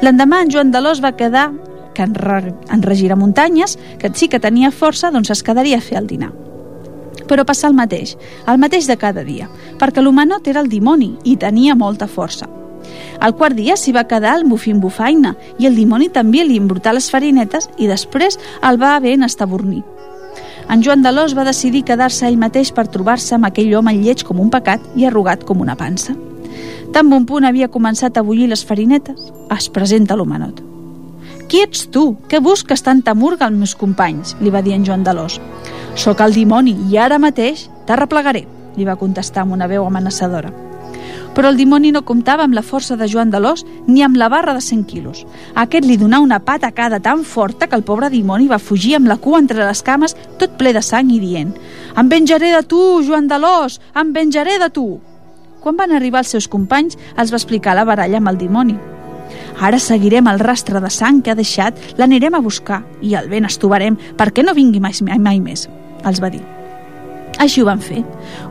L'endemà 0.00 0.40
en 0.42 0.50
Joan 0.50 0.72
d'Alòs 0.72 1.02
va 1.04 1.12
quedar 1.18 1.50
que 1.94 2.02
en, 2.02 2.14
re, 2.14 2.54
en 2.70 2.82
regirar 2.82 3.18
muntanyes, 3.18 3.78
que 3.98 4.10
sí 4.14 4.28
que 4.28 4.40
tenia 4.40 4.72
força, 4.72 5.10
doncs 5.10 5.30
es 5.30 5.42
quedaria 5.42 5.78
a 5.78 5.84
fer 5.84 5.98
el 6.00 6.08
dinar. 6.10 6.32
Però 7.28 7.44
passa 7.46 7.68
el 7.68 7.76
mateix, 7.76 8.16
el 8.48 8.58
mateix 8.58 8.88
de 8.88 8.96
cada 8.98 9.24
dia, 9.24 9.48
perquè 9.78 10.02
l'humanot 10.02 10.48
era 10.48 10.60
el 10.60 10.68
dimoni 10.72 11.14
i 11.24 11.36
tenia 11.36 11.76
molta 11.78 12.08
força. 12.08 12.48
Al 13.20 13.36
quart 13.38 13.54
dia 13.56 13.76
s'hi 13.78 13.92
va 13.94 14.08
quedar 14.10 14.34
el 14.38 14.44
bufim 14.48 14.80
bufaina 14.82 15.36
i 15.58 15.68
el 15.68 15.76
dimoni 15.78 16.08
també 16.10 16.42
li 16.44 16.58
embrutà 16.58 16.92
les 16.92 17.08
farinetes 17.10 17.68
i 17.78 17.86
després 17.86 18.38
el 18.68 18.80
va 18.82 18.98
ben 19.00 19.22
estabornir. 19.22 19.82
En 20.72 20.82
Joan 20.82 21.02
d'Alòs 21.04 21.36
va 21.36 21.46
decidir 21.46 21.84
quedar-se 21.86 22.26
ell 22.26 22.40
mateix 22.40 22.72
per 22.74 22.88
trobar-se 22.88 23.36
amb 23.36 23.48
aquell 23.48 23.72
home 23.76 23.94
lleig 23.98 24.24
com 24.26 24.40
un 24.40 24.50
pecat 24.50 24.82
i 24.96 25.06
arrugat 25.06 25.44
com 25.44 25.60
una 25.60 25.76
pansa. 25.76 26.16
Tan 26.92 27.08
bon 27.08 27.24
punt 27.28 27.46
havia 27.48 27.70
començat 27.72 28.18
a 28.18 28.26
bullir 28.26 28.50
les 28.50 28.64
farinetes, 28.68 29.32
es 29.56 29.70
presenta 29.72 30.16
l'homenot. 30.16 30.71
Qui 31.52 31.60
ets 31.60 31.82
tu? 31.92 32.14
Què 32.32 32.38
busques 32.40 32.80
tanta 32.80 33.12
murga 33.12 33.44
als 33.44 33.58
meus 33.60 33.74
companys? 33.76 34.30
li 34.40 34.48
va 34.48 34.62
dir 34.64 34.72
en 34.72 34.86
Joan 34.88 35.02
d'Alòs. 35.04 35.34
Soc 36.00 36.22
el 36.24 36.32
dimoni 36.32 36.72
i 36.88 36.94
ara 36.96 37.18
mateix 37.20 37.66
t'arreplegaré, 37.84 38.40
li 38.78 38.86
va 38.88 38.94
contestar 38.96 39.42
amb 39.42 39.52
una 39.52 39.66
veu 39.68 39.84
amenaçadora. 39.84 40.48
Però 41.36 41.50
el 41.52 41.58
dimoni 41.60 41.90
no 41.92 42.06
comptava 42.08 42.46
amb 42.48 42.56
la 42.56 42.62
força 42.64 42.96
de 42.96 43.04
Joan 43.04 43.28
d'Alòs 43.28 43.66
ni 43.84 44.00
amb 44.00 44.16
la 44.16 44.30
barra 44.32 44.54
de 44.56 44.62
100 44.64 44.86
quilos. 44.88 45.26
Aquest 45.52 45.84
li 45.84 45.98
donà 46.00 46.22
una 46.24 46.38
patacada 46.40 47.02
tan 47.04 47.20
forta 47.20 47.68
que 47.68 47.76
el 47.76 47.84
pobre 47.84 48.08
dimoni 48.08 48.48
va 48.48 48.56
fugir 48.70 48.94
amb 48.96 49.12
la 49.12 49.18
cua 49.20 49.42
entre 49.44 49.60
les 49.60 49.84
cames 49.84 50.16
tot 50.40 50.56
ple 50.56 50.72
de 50.72 50.80
sang 50.80 51.12
i 51.12 51.20
dient 51.20 51.52
«Em 52.00 52.08
venjaré 52.08 52.54
de 52.56 52.62
tu, 52.64 52.80
Joan 53.04 53.28
d'Alòs! 53.28 53.76
Em 53.92 54.16
venjaré 54.16 54.56
de 54.56 54.70
tu!» 54.72 54.88
Quan 55.60 55.76
van 55.76 55.92
arribar 55.92 56.24
els 56.24 56.32
seus 56.32 56.48
companys, 56.48 56.96
els 57.12 57.28
va 57.28 57.42
explicar 57.42 57.76
la 57.76 57.84
baralla 57.84 58.24
amb 58.24 58.32
el 58.32 58.40
dimoni. 58.40 58.80
Ara 59.60 59.78
seguirem 59.78 60.26
el 60.30 60.40
rastre 60.42 60.80
de 60.80 60.90
sang 60.90 61.22
que 61.22 61.32
ha 61.32 61.38
deixat, 61.38 61.78
l'anirem 61.98 62.34
a 62.34 62.42
buscar 62.42 62.82
i 63.00 63.14
el 63.18 63.28
ben 63.30 63.46
estovarem 63.48 63.98
perquè 64.18 64.44
no 64.44 64.56
vingui 64.56 64.80
mai, 64.80 64.96
mai, 65.06 65.18
mai 65.18 65.40
més, 65.40 65.68
els 66.04 66.22
va 66.22 66.32
dir. 66.32 66.42
Així 67.42 67.62
ho 67.62 67.66
van 67.66 67.80
fer. 67.80 68.02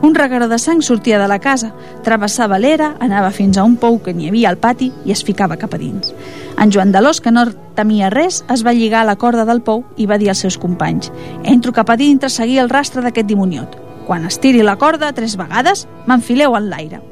Un 0.02 0.14
regaró 0.14 0.48
de 0.48 0.58
sang 0.58 0.82
sortia 0.82 1.18
de 1.20 1.28
la 1.30 1.38
casa, 1.40 1.70
travessava 2.04 2.58
l'era, 2.58 2.92
anava 3.00 3.30
fins 3.32 3.56
a 3.56 3.64
un 3.64 3.76
pou 3.80 4.00
que 4.02 4.12
n'hi 4.12 4.28
havia 4.28 4.50
al 4.50 4.58
pati 4.60 4.90
i 5.06 5.14
es 5.14 5.22
ficava 5.24 5.56
cap 5.56 5.74
a 5.74 5.80
dins. 5.80 6.12
En 6.60 6.72
Joan 6.74 6.92
d'Alòs, 6.92 7.22
que 7.22 7.32
no 7.32 7.46
temia 7.76 8.10
res, 8.12 8.42
es 8.52 8.64
va 8.66 8.74
lligar 8.76 9.02
a 9.02 9.08
la 9.08 9.16
corda 9.16 9.46
del 9.48 9.62
pou 9.62 9.84
i 9.96 10.08
va 10.10 10.18
dir 10.18 10.28
als 10.32 10.42
seus 10.44 10.58
companys 10.58 11.12
«Entro 11.44 11.72
cap 11.72 11.90
a 11.90 11.96
dintre 11.96 12.28
a 12.28 12.34
seguir 12.34 12.58
el 12.60 12.72
rastre 12.72 13.02
d'aquest 13.02 13.30
dimoniot. 13.30 13.78
Quan 14.06 14.26
estiri 14.26 14.66
la 14.66 14.76
corda 14.76 15.14
tres 15.16 15.38
vegades, 15.40 15.86
m'enfileu 16.06 16.58
en 16.58 16.68
l'aire». 16.68 17.11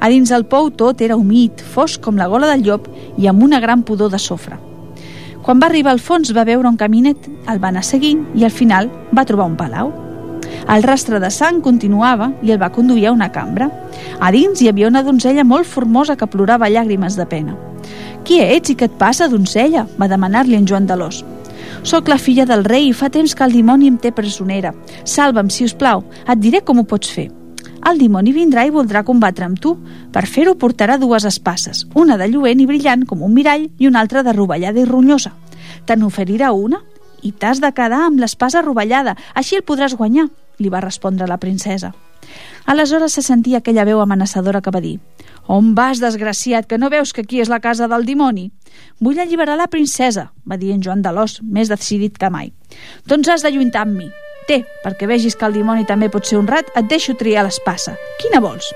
A 0.00 0.08
dins 0.08 0.30
del 0.30 0.44
pou 0.44 0.70
tot 0.70 1.00
era 1.00 1.16
humit, 1.16 1.62
fosc 1.62 2.00
com 2.02 2.16
la 2.16 2.28
gola 2.28 2.50
del 2.52 2.64
llop 2.66 2.88
i 3.18 3.28
amb 3.30 3.42
una 3.42 3.60
gran 3.60 3.82
pudor 3.82 4.10
de 4.10 4.18
sofre. 4.18 4.58
Quan 5.44 5.60
va 5.60 5.68
arribar 5.68 5.92
al 5.92 6.00
fons 6.00 6.32
va 6.32 6.46
veure 6.48 6.68
un 6.68 6.78
caminet, 6.80 7.28
el 7.52 7.60
va 7.60 7.68
anar 7.68 7.84
seguint 7.84 8.24
i 8.34 8.44
al 8.44 8.54
final 8.54 8.88
va 9.12 9.26
trobar 9.28 9.50
un 9.50 9.58
palau. 9.60 9.92
El 10.72 10.82
rastre 10.82 11.20
de 11.20 11.28
sang 11.28 11.60
continuava 11.60 12.30
i 12.42 12.54
el 12.54 12.60
va 12.62 12.72
conduir 12.72 13.10
a 13.10 13.12
una 13.12 13.30
cambra. 13.32 13.68
A 14.20 14.32
dins 14.32 14.62
hi 14.62 14.70
havia 14.70 14.88
una 14.88 15.04
donzella 15.04 15.44
molt 15.44 15.68
formosa 15.68 16.16
que 16.16 16.30
plorava 16.30 16.70
llàgrimes 16.72 17.20
de 17.20 17.28
pena. 17.28 17.58
«Qui 18.24 18.40
ets 18.40 18.72
i 18.72 18.78
què 18.80 18.88
et 18.88 18.96
passa, 18.96 19.28
donzella?», 19.28 19.84
va 20.00 20.08
demanar-li 20.08 20.56
en 20.56 20.64
Joan 20.64 20.88
d'Alòs. 20.88 21.20
«Soc 21.84 22.08
la 22.08 22.16
filla 22.16 22.48
del 22.48 22.64
rei 22.64 22.88
i 22.88 22.96
fa 22.96 23.12
temps 23.12 23.36
que 23.36 23.44
el 23.44 23.52
dimoni 23.52 23.92
em 23.92 24.00
té 24.00 24.16
presonera. 24.16 24.72
Salva'm, 25.04 25.52
si 25.52 25.68
us 25.68 25.76
plau, 25.76 26.06
et 26.24 26.40
diré 26.40 26.64
com 26.64 26.80
ho 26.80 26.88
pots 26.88 27.12
fer». 27.12 27.28
El 27.84 27.98
dimoni 28.00 28.32
vindrà 28.32 28.62
i 28.64 28.72
voldrà 28.72 29.02
combatre 29.04 29.44
amb 29.44 29.58
tu. 29.60 29.74
Per 30.12 30.24
fer-ho 30.24 30.54
portarà 30.56 30.96
dues 30.98 31.26
espasses, 31.28 31.84
una 31.94 32.16
de 32.16 32.30
lluent 32.32 32.62
i 32.62 32.66
brillant 32.66 33.04
com 33.04 33.22
un 33.22 33.34
mirall 33.36 33.68
i 33.78 33.88
una 33.90 34.00
altra 34.00 34.22
de 34.24 34.32
rovellada 34.32 34.80
i 34.80 34.86
ronyosa. 34.88 35.34
Te 35.84 35.96
n'oferirà 35.96 36.52
una 36.56 36.80
i 37.22 37.32
t'has 37.32 37.60
de 37.60 37.70
quedar 37.76 38.06
amb 38.06 38.20
l'espasa 38.20 38.62
rovellada, 38.64 39.16
així 39.34 39.60
el 39.60 39.66
podràs 39.68 39.96
guanyar 40.00 40.30
li 40.58 40.72
va 40.72 40.80
respondre 40.80 41.28
la 41.28 41.40
princesa. 41.42 41.92
Aleshores 42.64 43.12
se 43.12 43.22
sentia 43.22 43.60
aquella 43.60 43.84
veu 43.84 44.00
amenaçadora 44.00 44.62
que 44.64 44.72
va 44.72 44.80
dir 44.80 44.98
«On 45.46 45.74
vas, 45.76 46.00
desgraciat, 46.00 46.64
que 46.64 46.78
no 46.78 46.88
veus 46.88 47.12
que 47.12 47.20
aquí 47.20 47.42
és 47.44 47.50
la 47.52 47.60
casa 47.60 47.88
del 47.88 48.06
dimoni?» 48.08 48.50
«Vull 48.98 49.20
alliberar 49.20 49.58
la 49.60 49.68
princesa», 49.68 50.30
va 50.48 50.56
dir 50.56 50.72
en 50.72 50.80
Joan 50.80 51.04
d'Alòs, 51.04 51.42
més 51.44 51.68
decidit 51.68 52.16
que 52.16 52.32
mai. 52.32 52.54
«Doncs 53.04 53.28
has 53.28 53.44
de 53.44 53.52
lluitar 53.52 53.84
amb 53.84 53.98
mi. 53.98 54.08
Té, 54.48 54.60
perquè 54.84 55.08
vegis 55.08 55.36
que 55.36 55.46
el 55.48 55.56
dimoni 55.56 55.86
també 55.88 56.10
pot 56.12 56.26
ser 56.28 56.36
honrat, 56.38 56.68
et 56.76 56.88
deixo 56.90 57.16
triar 57.16 57.46
l'espassa. 57.46 57.96
Quina 58.20 58.42
vols?» 58.44 58.68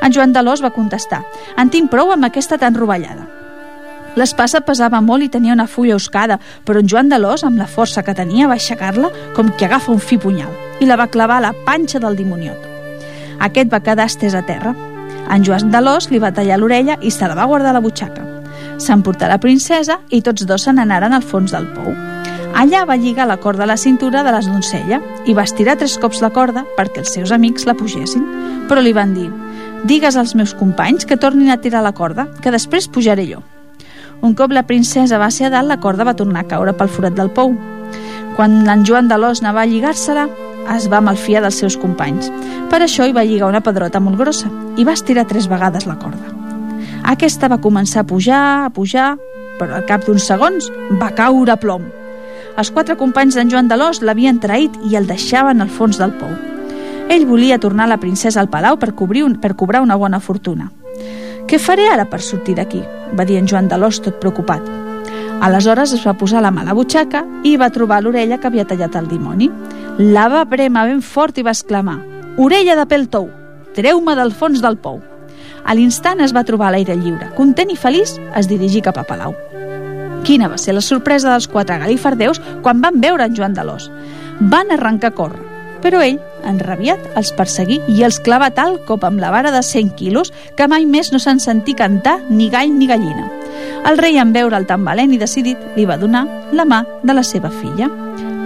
En 0.00 0.12
Joan 0.12 0.32
d'Alòs 0.32 0.62
va 0.64 0.72
contestar 0.74 1.22
«En 1.58 1.70
tinc 1.70 1.90
prou 1.92 2.12
amb 2.12 2.28
aquesta 2.28 2.58
tan 2.58 2.76
rovellada». 2.78 3.28
L'espasa 4.16 4.60
pesava 4.60 5.00
molt 5.00 5.24
i 5.24 5.30
tenia 5.32 5.54
una 5.56 5.66
fulla 5.66 5.96
oscada, 5.96 6.36
però 6.68 6.82
en 6.82 6.88
Joan 6.88 7.08
d'Alòs, 7.08 7.46
amb 7.48 7.56
la 7.56 7.68
força 7.68 8.02
que 8.04 8.14
tenia, 8.14 8.48
va 8.48 8.58
aixecar-la 8.60 9.08
com 9.36 9.48
qui 9.56 9.64
agafa 9.64 9.92
un 9.92 10.02
fi 10.04 10.18
punyal 10.20 10.52
i 10.84 10.88
la 10.88 10.98
va 11.00 11.08
clavar 11.08 11.40
a 11.40 11.46
la 11.46 11.54
panxa 11.64 12.00
del 12.02 12.18
dimoniot. 12.20 12.68
Aquest 13.40 13.72
va 13.72 13.80
quedar 13.80 14.10
estès 14.10 14.36
a 14.36 14.44
terra. 14.44 14.74
En 15.32 15.44
Joan 15.46 15.72
d'Alòs 15.72 16.10
li 16.12 16.20
va 16.20 16.34
tallar 16.36 16.60
l'orella 16.60 16.98
i 17.00 17.10
se 17.10 17.24
la 17.24 17.38
va 17.38 17.48
guardar 17.48 17.72
a 17.72 17.78
la 17.78 17.84
butxaca. 17.84 18.28
S'emportà 18.76 19.30
la 19.32 19.40
princesa 19.40 20.02
i 20.10 20.20
tots 20.20 20.44
dos 20.44 20.68
se 20.68 20.76
n'anaren 20.76 21.16
al 21.16 21.24
fons 21.24 21.54
del 21.56 21.70
pou. 21.72 22.11
Allà 22.54 22.84
va 22.84 22.98
lligar 23.00 23.26
la 23.26 23.38
corda 23.40 23.64
a 23.64 23.70
la 23.70 23.78
cintura 23.80 24.22
de 24.22 24.32
les 24.34 24.46
doncella 24.50 25.00
i 25.26 25.34
va 25.34 25.46
estirar 25.48 25.78
tres 25.80 25.96
cops 25.98 26.20
la 26.20 26.30
corda 26.30 26.66
perquè 26.76 27.00
els 27.00 27.14
seus 27.14 27.32
amics 27.32 27.64
la 27.66 27.74
pugessin. 27.78 28.26
Però 28.68 28.82
li 28.84 28.92
van 28.92 29.14
dir, 29.16 29.30
digues 29.88 30.16
als 30.16 30.34
meus 30.36 30.52
companys 30.54 31.06
que 31.08 31.16
tornin 31.16 31.50
a 31.50 31.58
tirar 31.60 31.82
la 31.82 31.94
corda, 31.96 32.28
que 32.42 32.52
després 32.52 32.90
pujaré 32.92 33.26
jo. 33.30 33.40
Un 34.22 34.36
cop 34.38 34.52
la 34.52 34.66
princesa 34.68 35.18
va 35.18 35.32
ser 35.34 35.48
a 35.48 35.50
dalt, 35.50 35.68
la 35.68 35.80
corda 35.80 36.04
va 36.06 36.14
tornar 36.14 36.44
a 36.44 36.50
caure 36.50 36.76
pel 36.76 36.92
forat 36.92 37.16
del 37.16 37.32
pou. 37.34 37.56
Quan 38.36 38.62
en 38.68 38.84
Joan 38.86 39.08
de 39.08 39.18
l'Os 39.18 39.42
anava 39.42 39.64
a 39.64 39.66
lligar-se-la, 39.66 40.28
es 40.76 40.86
va 40.92 41.00
malfiar 41.02 41.42
dels 41.42 41.58
seus 41.58 41.76
companys. 41.76 42.30
Per 42.70 42.78
això 42.84 43.08
hi 43.08 43.16
va 43.16 43.24
lligar 43.26 43.50
una 43.50 43.64
pedrota 43.64 44.00
molt 44.00 44.20
grossa 44.20 44.52
i 44.78 44.86
va 44.86 44.94
estirar 44.94 45.26
tres 45.26 45.48
vegades 45.50 45.88
la 45.88 45.98
corda. 45.98 46.36
Aquesta 47.02 47.50
va 47.50 47.58
començar 47.58 48.04
a 48.04 48.06
pujar, 48.06 48.44
a 48.68 48.70
pujar, 48.70 49.16
però 49.58 49.80
al 49.80 49.88
cap 49.88 50.06
d'uns 50.06 50.28
segons 50.30 50.70
va 51.00 51.10
caure 51.18 51.52
a 51.52 51.58
plom. 51.58 51.90
Els 52.56 52.70
quatre 52.70 52.96
companys 53.00 53.36
d'en 53.38 53.50
Joan 53.50 53.68
de 53.68 53.76
l'Os 53.80 54.02
l'havien 54.02 54.40
traït 54.40 54.74
i 54.88 54.96
el 54.96 55.06
deixaven 55.08 55.60
al 55.60 55.70
fons 55.72 55.98
del 55.98 56.12
pou. 56.20 56.32
Ell 57.12 57.26
volia 57.26 57.60
tornar 57.60 57.88
la 57.88 58.00
princesa 58.00 58.40
al 58.40 58.50
palau 58.52 58.78
per, 58.80 58.94
cobrir 58.94 59.24
un, 59.24 59.36
per 59.40 59.54
cobrar 59.56 59.82
una 59.82 59.96
bona 59.96 60.20
fortuna. 60.20 60.70
Què 61.48 61.58
faré 61.58 61.88
ara 61.90 62.08
per 62.08 62.20
sortir 62.20 62.56
d'aquí? 62.56 62.82
va 63.12 63.24
dir 63.24 63.36
en 63.36 63.48
Joan 63.48 63.68
de 63.68 63.78
l'Os 63.78 64.00
tot 64.02 64.18
preocupat. 64.20 64.62
Aleshores 65.42 65.92
es 65.96 66.04
va 66.06 66.16
posar 66.18 66.42
la 66.42 66.52
mà 66.54 66.62
a 66.62 66.70
la 66.70 66.74
butxaca 66.78 67.24
i 67.44 67.56
va 67.58 67.72
trobar 67.74 68.00
l'orella 68.02 68.38
que 68.38 68.48
havia 68.48 68.66
tallat 68.68 68.96
el 68.96 69.08
dimoni. 69.10 69.50
La 69.98 70.28
va 70.32 70.44
prema 70.48 70.86
ben 70.88 71.02
fort 71.02 71.38
i 71.38 71.46
va 71.46 71.54
exclamar 71.56 71.98
«Orella 72.38 72.76
de 72.78 72.86
pèl 72.88 73.08
tou, 73.12 73.28
treu-me 73.76 74.16
del 74.16 74.32
fons 74.32 74.62
del 74.62 74.78
pou». 74.80 75.02
A 75.64 75.74
l'instant 75.74 76.20
es 76.24 76.32
va 76.34 76.46
trobar 76.48 76.70
a 76.70 76.76
l'aire 76.76 76.96
lliure. 76.96 77.32
Content 77.36 77.70
i 77.70 77.78
feliç, 77.78 78.16
es 78.34 78.48
dirigí 78.48 78.82
cap 78.82 78.98
a 78.98 79.06
Palau. 79.06 79.34
Quina 80.22 80.48
va 80.48 80.58
ser 80.58 80.74
la 80.76 80.84
sorpresa 80.84 81.32
dels 81.32 81.48
quatre 81.50 81.78
galifardeus 81.82 82.40
quan 82.62 82.80
van 82.82 83.00
veure 83.02 83.26
en 83.26 83.34
Joan 83.34 83.54
de 83.54 83.64
l'Os. 83.66 83.88
Van 84.52 84.70
arrencar 84.70 85.10
a 85.10 85.16
córrer, 85.16 85.42
però 85.82 86.00
ell, 86.02 86.20
enrabiat, 86.46 87.02
els 87.18 87.32
perseguí 87.34 87.80
i 87.90 88.04
els 88.06 88.20
clavà 88.22 88.52
tal 88.54 88.78
cop 88.86 89.04
amb 89.04 89.20
la 89.22 89.32
vara 89.34 89.50
de 89.54 89.62
100 89.66 89.94
quilos 89.98 90.32
que 90.56 90.68
mai 90.70 90.86
més 90.86 91.10
no 91.12 91.18
se'n 91.22 91.42
sentí 91.42 91.74
cantar 91.74 92.20
ni 92.30 92.48
gall 92.50 92.70
ni 92.78 92.86
gallina. 92.86 93.26
El 93.90 93.98
rei, 93.98 94.18
en 94.22 94.32
veure'l 94.32 94.66
tan 94.66 94.84
valent 94.86 95.12
i 95.12 95.18
decidit, 95.18 95.58
li 95.76 95.86
va 95.90 95.98
donar 95.98 96.24
la 96.52 96.64
mà 96.64 96.84
de 97.02 97.18
la 97.18 97.26
seva 97.26 97.50
filla. 97.50 97.90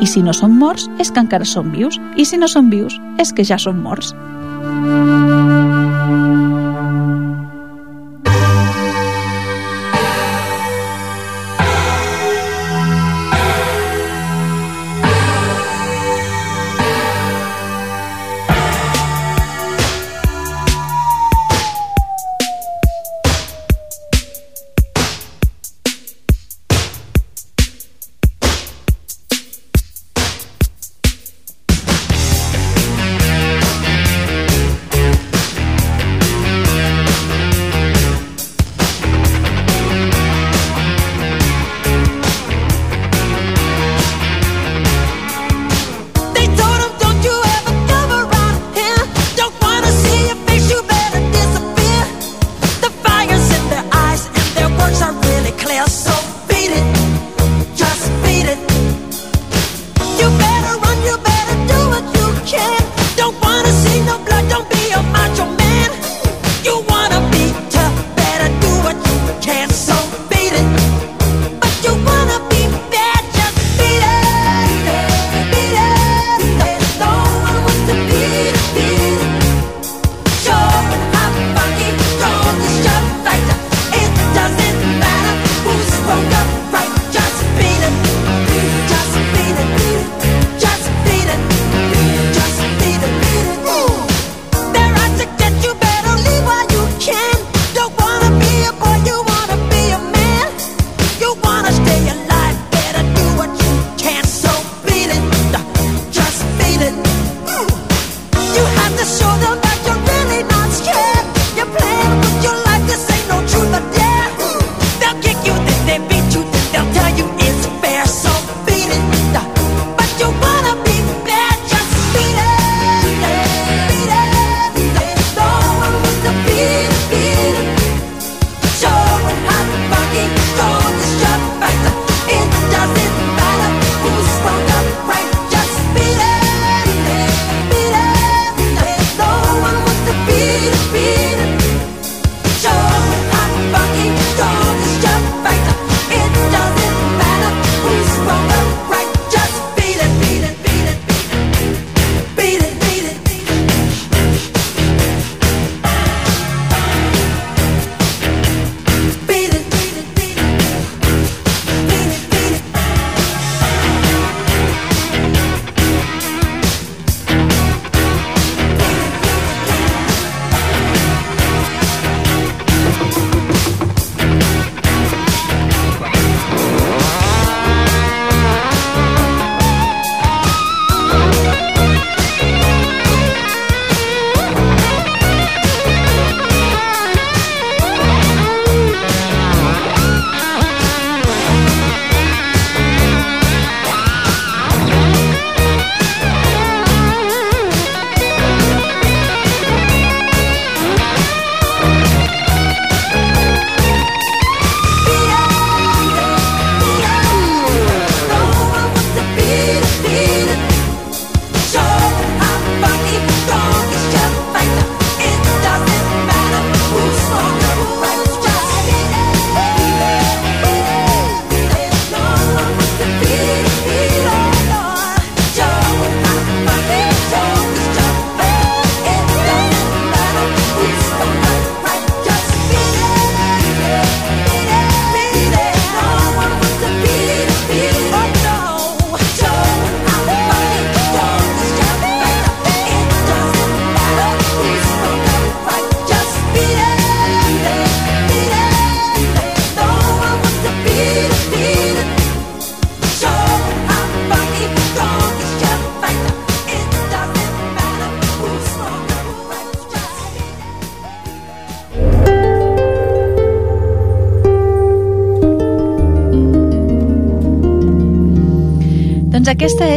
I 0.00 0.08
si 0.08 0.24
no 0.24 0.32
són 0.36 0.56
morts, 0.56 0.88
és 1.00 1.12
que 1.12 1.20
encara 1.20 1.44
són 1.44 1.72
vius, 1.72 2.00
i 2.16 2.24
si 2.24 2.40
no 2.40 2.48
són 2.48 2.72
vius, 2.72 2.96
és 3.20 3.32
que 3.36 3.44
ja 3.44 3.60
són 3.60 3.84
morts. 3.84 4.14
They 4.66 5.55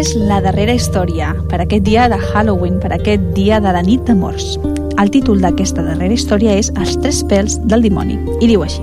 és 0.09 0.15
la 0.25 0.39
darrera 0.41 0.73
història 0.73 1.33
per 1.51 1.59
aquest 1.61 1.83
dia 1.85 2.07
de 2.09 2.17
Halloween, 2.17 2.79
per 2.81 2.89
aquest 2.95 3.21
dia 3.35 3.59
de 3.61 3.73
la 3.75 3.81
nit 3.85 4.01
de 4.07 4.15
morts. 4.17 4.55
El 4.97 5.11
títol 5.13 5.41
d'aquesta 5.43 5.83
darrera 5.85 6.15
història 6.15 6.55
és 6.57 6.71
Els 6.81 6.95
tres 7.03 7.19
pèls 7.29 7.57
del 7.69 7.85
dimoni, 7.85 8.17
i 8.41 8.47
diu 8.49 8.63
així. 8.65 8.81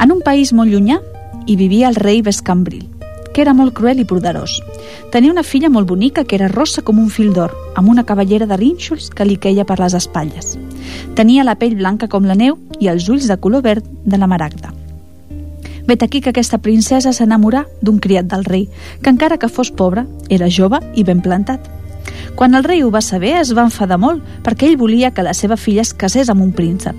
En 0.00 0.14
un 0.14 0.22
país 0.24 0.54
molt 0.56 0.72
llunyà 0.72 1.00
hi 1.46 1.56
vivia 1.60 1.90
el 1.90 1.98
rei 2.00 2.22
Vescambril, 2.22 2.86
que 3.34 3.44
era 3.44 3.52
molt 3.52 3.74
cruel 3.76 4.00
i 4.00 4.08
poderós. 4.08 4.56
Tenia 5.12 5.34
una 5.34 5.44
filla 5.44 5.68
molt 5.68 5.90
bonica 5.90 6.24
que 6.24 6.38
era 6.38 6.48
rossa 6.48 6.80
com 6.80 7.02
un 7.02 7.10
fil 7.10 7.34
d'or, 7.36 7.52
amb 7.76 7.92
una 7.92 8.06
cavallera 8.08 8.48
de 8.48 8.56
rínxols 8.56 9.10
que 9.10 9.28
li 9.28 9.36
queia 9.36 9.68
per 9.68 9.80
les 9.82 9.98
espatlles. 10.00 10.56
Tenia 11.18 11.44
la 11.44 11.58
pell 11.60 11.76
blanca 11.76 12.08
com 12.08 12.24
la 12.24 12.38
neu 12.38 12.56
i 12.80 12.88
els 12.88 13.10
ulls 13.12 13.28
de 13.28 13.36
color 13.36 13.66
verd 13.68 13.84
de 14.04 14.16
la 14.16 14.30
maragda. 14.30 14.75
Vet 15.86 16.02
aquí 16.02 16.20
que 16.20 16.30
aquesta 16.34 16.58
princesa 16.58 17.12
s'enamorà 17.14 17.64
d'un 17.80 18.00
criat 18.02 18.26
del 18.26 18.44
rei, 18.44 18.68
que 19.02 19.10
encara 19.10 19.38
que 19.38 19.48
fos 19.48 19.70
pobre, 19.70 20.06
era 20.28 20.50
jove 20.50 20.80
i 20.94 21.04
ben 21.04 21.22
plantat. 21.22 21.70
Quan 22.36 22.54
el 22.54 22.64
rei 22.64 22.82
ho 22.82 22.90
va 22.90 23.00
saber, 23.00 23.36
es 23.40 23.52
va 23.56 23.64
enfadar 23.64 23.96
molt, 23.98 24.22
perquè 24.44 24.68
ell 24.68 24.76
volia 24.76 25.12
que 25.14 25.24
la 25.24 25.34
seva 25.34 25.56
filla 25.56 25.82
es 25.86 25.94
casés 25.94 26.28
amb 26.28 26.42
un 26.44 26.50
príncep. 26.52 26.96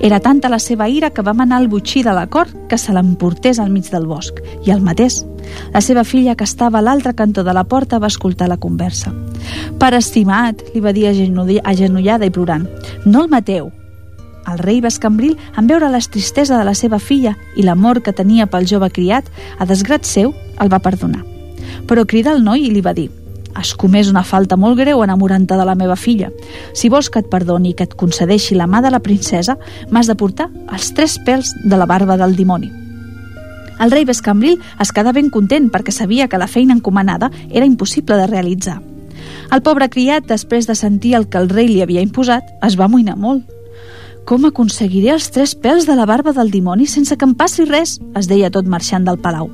Era 0.00 0.20
tanta 0.20 0.50
la 0.52 0.60
seva 0.60 0.88
ira 0.88 1.10
que 1.10 1.24
va 1.24 1.34
manar 1.34 1.62
el 1.62 1.68
butxí 1.68 2.02
de 2.04 2.12
la 2.12 2.26
cort 2.28 2.54
que 2.68 2.78
se 2.78 2.92
l'emportés 2.92 3.58
al 3.58 3.72
mig 3.72 3.88
del 3.90 4.06
bosc, 4.06 4.38
i 4.64 4.70
el 4.70 4.84
matés. 4.84 5.24
La 5.72 5.80
seva 5.80 6.04
filla, 6.04 6.36
que 6.36 6.44
estava 6.44 6.78
a 6.78 6.84
l'altre 6.84 7.14
cantó 7.14 7.42
de 7.42 7.54
la 7.56 7.64
porta, 7.64 7.98
va 7.98 8.12
escoltar 8.12 8.48
la 8.48 8.60
conversa. 8.60 9.14
«Pare 9.80 9.98
estimat», 9.98 10.62
li 10.74 10.80
va 10.80 10.92
dir 10.92 11.08
agenollada 11.08 12.26
i 12.26 12.30
plorant, 12.30 12.68
«no 13.06 13.24
el 13.24 13.32
mateu, 13.32 13.72
el 14.52 14.58
rei 14.58 14.80
Bascambril, 14.80 15.36
en 15.56 15.66
veure 15.66 15.90
la 15.90 16.00
tristesa 16.00 16.58
de 16.58 16.64
la 16.64 16.74
seva 16.74 16.98
filla 16.98 17.36
i 17.56 17.64
l'amor 17.66 18.02
que 18.02 18.14
tenia 18.14 18.46
pel 18.46 18.66
jove 18.68 18.90
criat, 18.90 19.28
a 19.58 19.66
desgrat 19.66 20.06
seu, 20.06 20.34
el 20.60 20.72
va 20.72 20.82
perdonar. 20.82 21.24
Però 21.86 22.06
crida 22.06 22.32
el 22.34 22.44
noi 22.44 22.66
i 22.66 22.72
li 22.72 22.82
va 22.82 22.94
dir 22.94 23.10
«Has 23.56 23.72
comès 23.72 24.10
una 24.12 24.20
falta 24.20 24.58
molt 24.60 24.76
greu 24.76 25.00
enamorant-te 25.00 25.56
de 25.56 25.64
la 25.64 25.74
meva 25.74 25.96
filla. 25.96 26.28
Si 26.76 26.90
vols 26.92 27.08
que 27.08 27.22
et 27.22 27.30
perdoni 27.32 27.70
i 27.70 27.76
que 27.76 27.86
et 27.88 27.94
concedeixi 27.96 28.54
la 28.54 28.66
mà 28.68 28.82
de 28.84 28.90
la 28.92 29.00
princesa, 29.00 29.56
m'has 29.90 30.10
de 30.10 30.14
portar 30.14 30.50
els 30.68 30.92
tres 30.92 31.16
pèls 31.24 31.54
de 31.64 31.76
la 31.76 31.86
barba 31.86 32.18
del 32.20 32.36
dimoni». 32.36 32.70
El 33.80 33.90
rei 33.92 34.06
Bescambril 34.08 34.60
es 34.80 34.92
quedà 34.92 35.12
ben 35.12 35.28
content 35.28 35.68
perquè 35.72 35.92
sabia 35.92 36.28
que 36.28 36.38
la 36.40 36.48
feina 36.48 36.72
encomanada 36.72 37.30
era 37.50 37.66
impossible 37.66 38.16
de 38.16 38.26
realitzar. 38.26 38.80
El 39.52 39.62
pobre 39.62 39.88
criat, 39.88 40.24
després 40.28 40.66
de 40.66 40.74
sentir 40.74 41.14
el 41.14 41.28
que 41.28 41.38
el 41.38 41.48
rei 41.48 41.68
li 41.68 41.82
havia 41.84 42.04
imposat, 42.04 42.56
es 42.64 42.76
va 42.80 42.88
amoïnar 42.88 43.16
molt 43.16 43.55
com 44.26 44.42
aconseguiré 44.44 45.12
els 45.14 45.28
tres 45.30 45.54
pèls 45.54 45.84
de 45.86 45.94
la 45.94 46.04
barba 46.04 46.32
del 46.34 46.50
dimoni 46.50 46.88
sense 46.90 47.14
que 47.16 47.24
em 47.24 47.34
passi 47.38 47.64
res? 47.64 48.00
es 48.18 48.26
deia 48.26 48.50
tot 48.50 48.66
marxant 48.66 49.04
del 49.06 49.20
palau. 49.22 49.52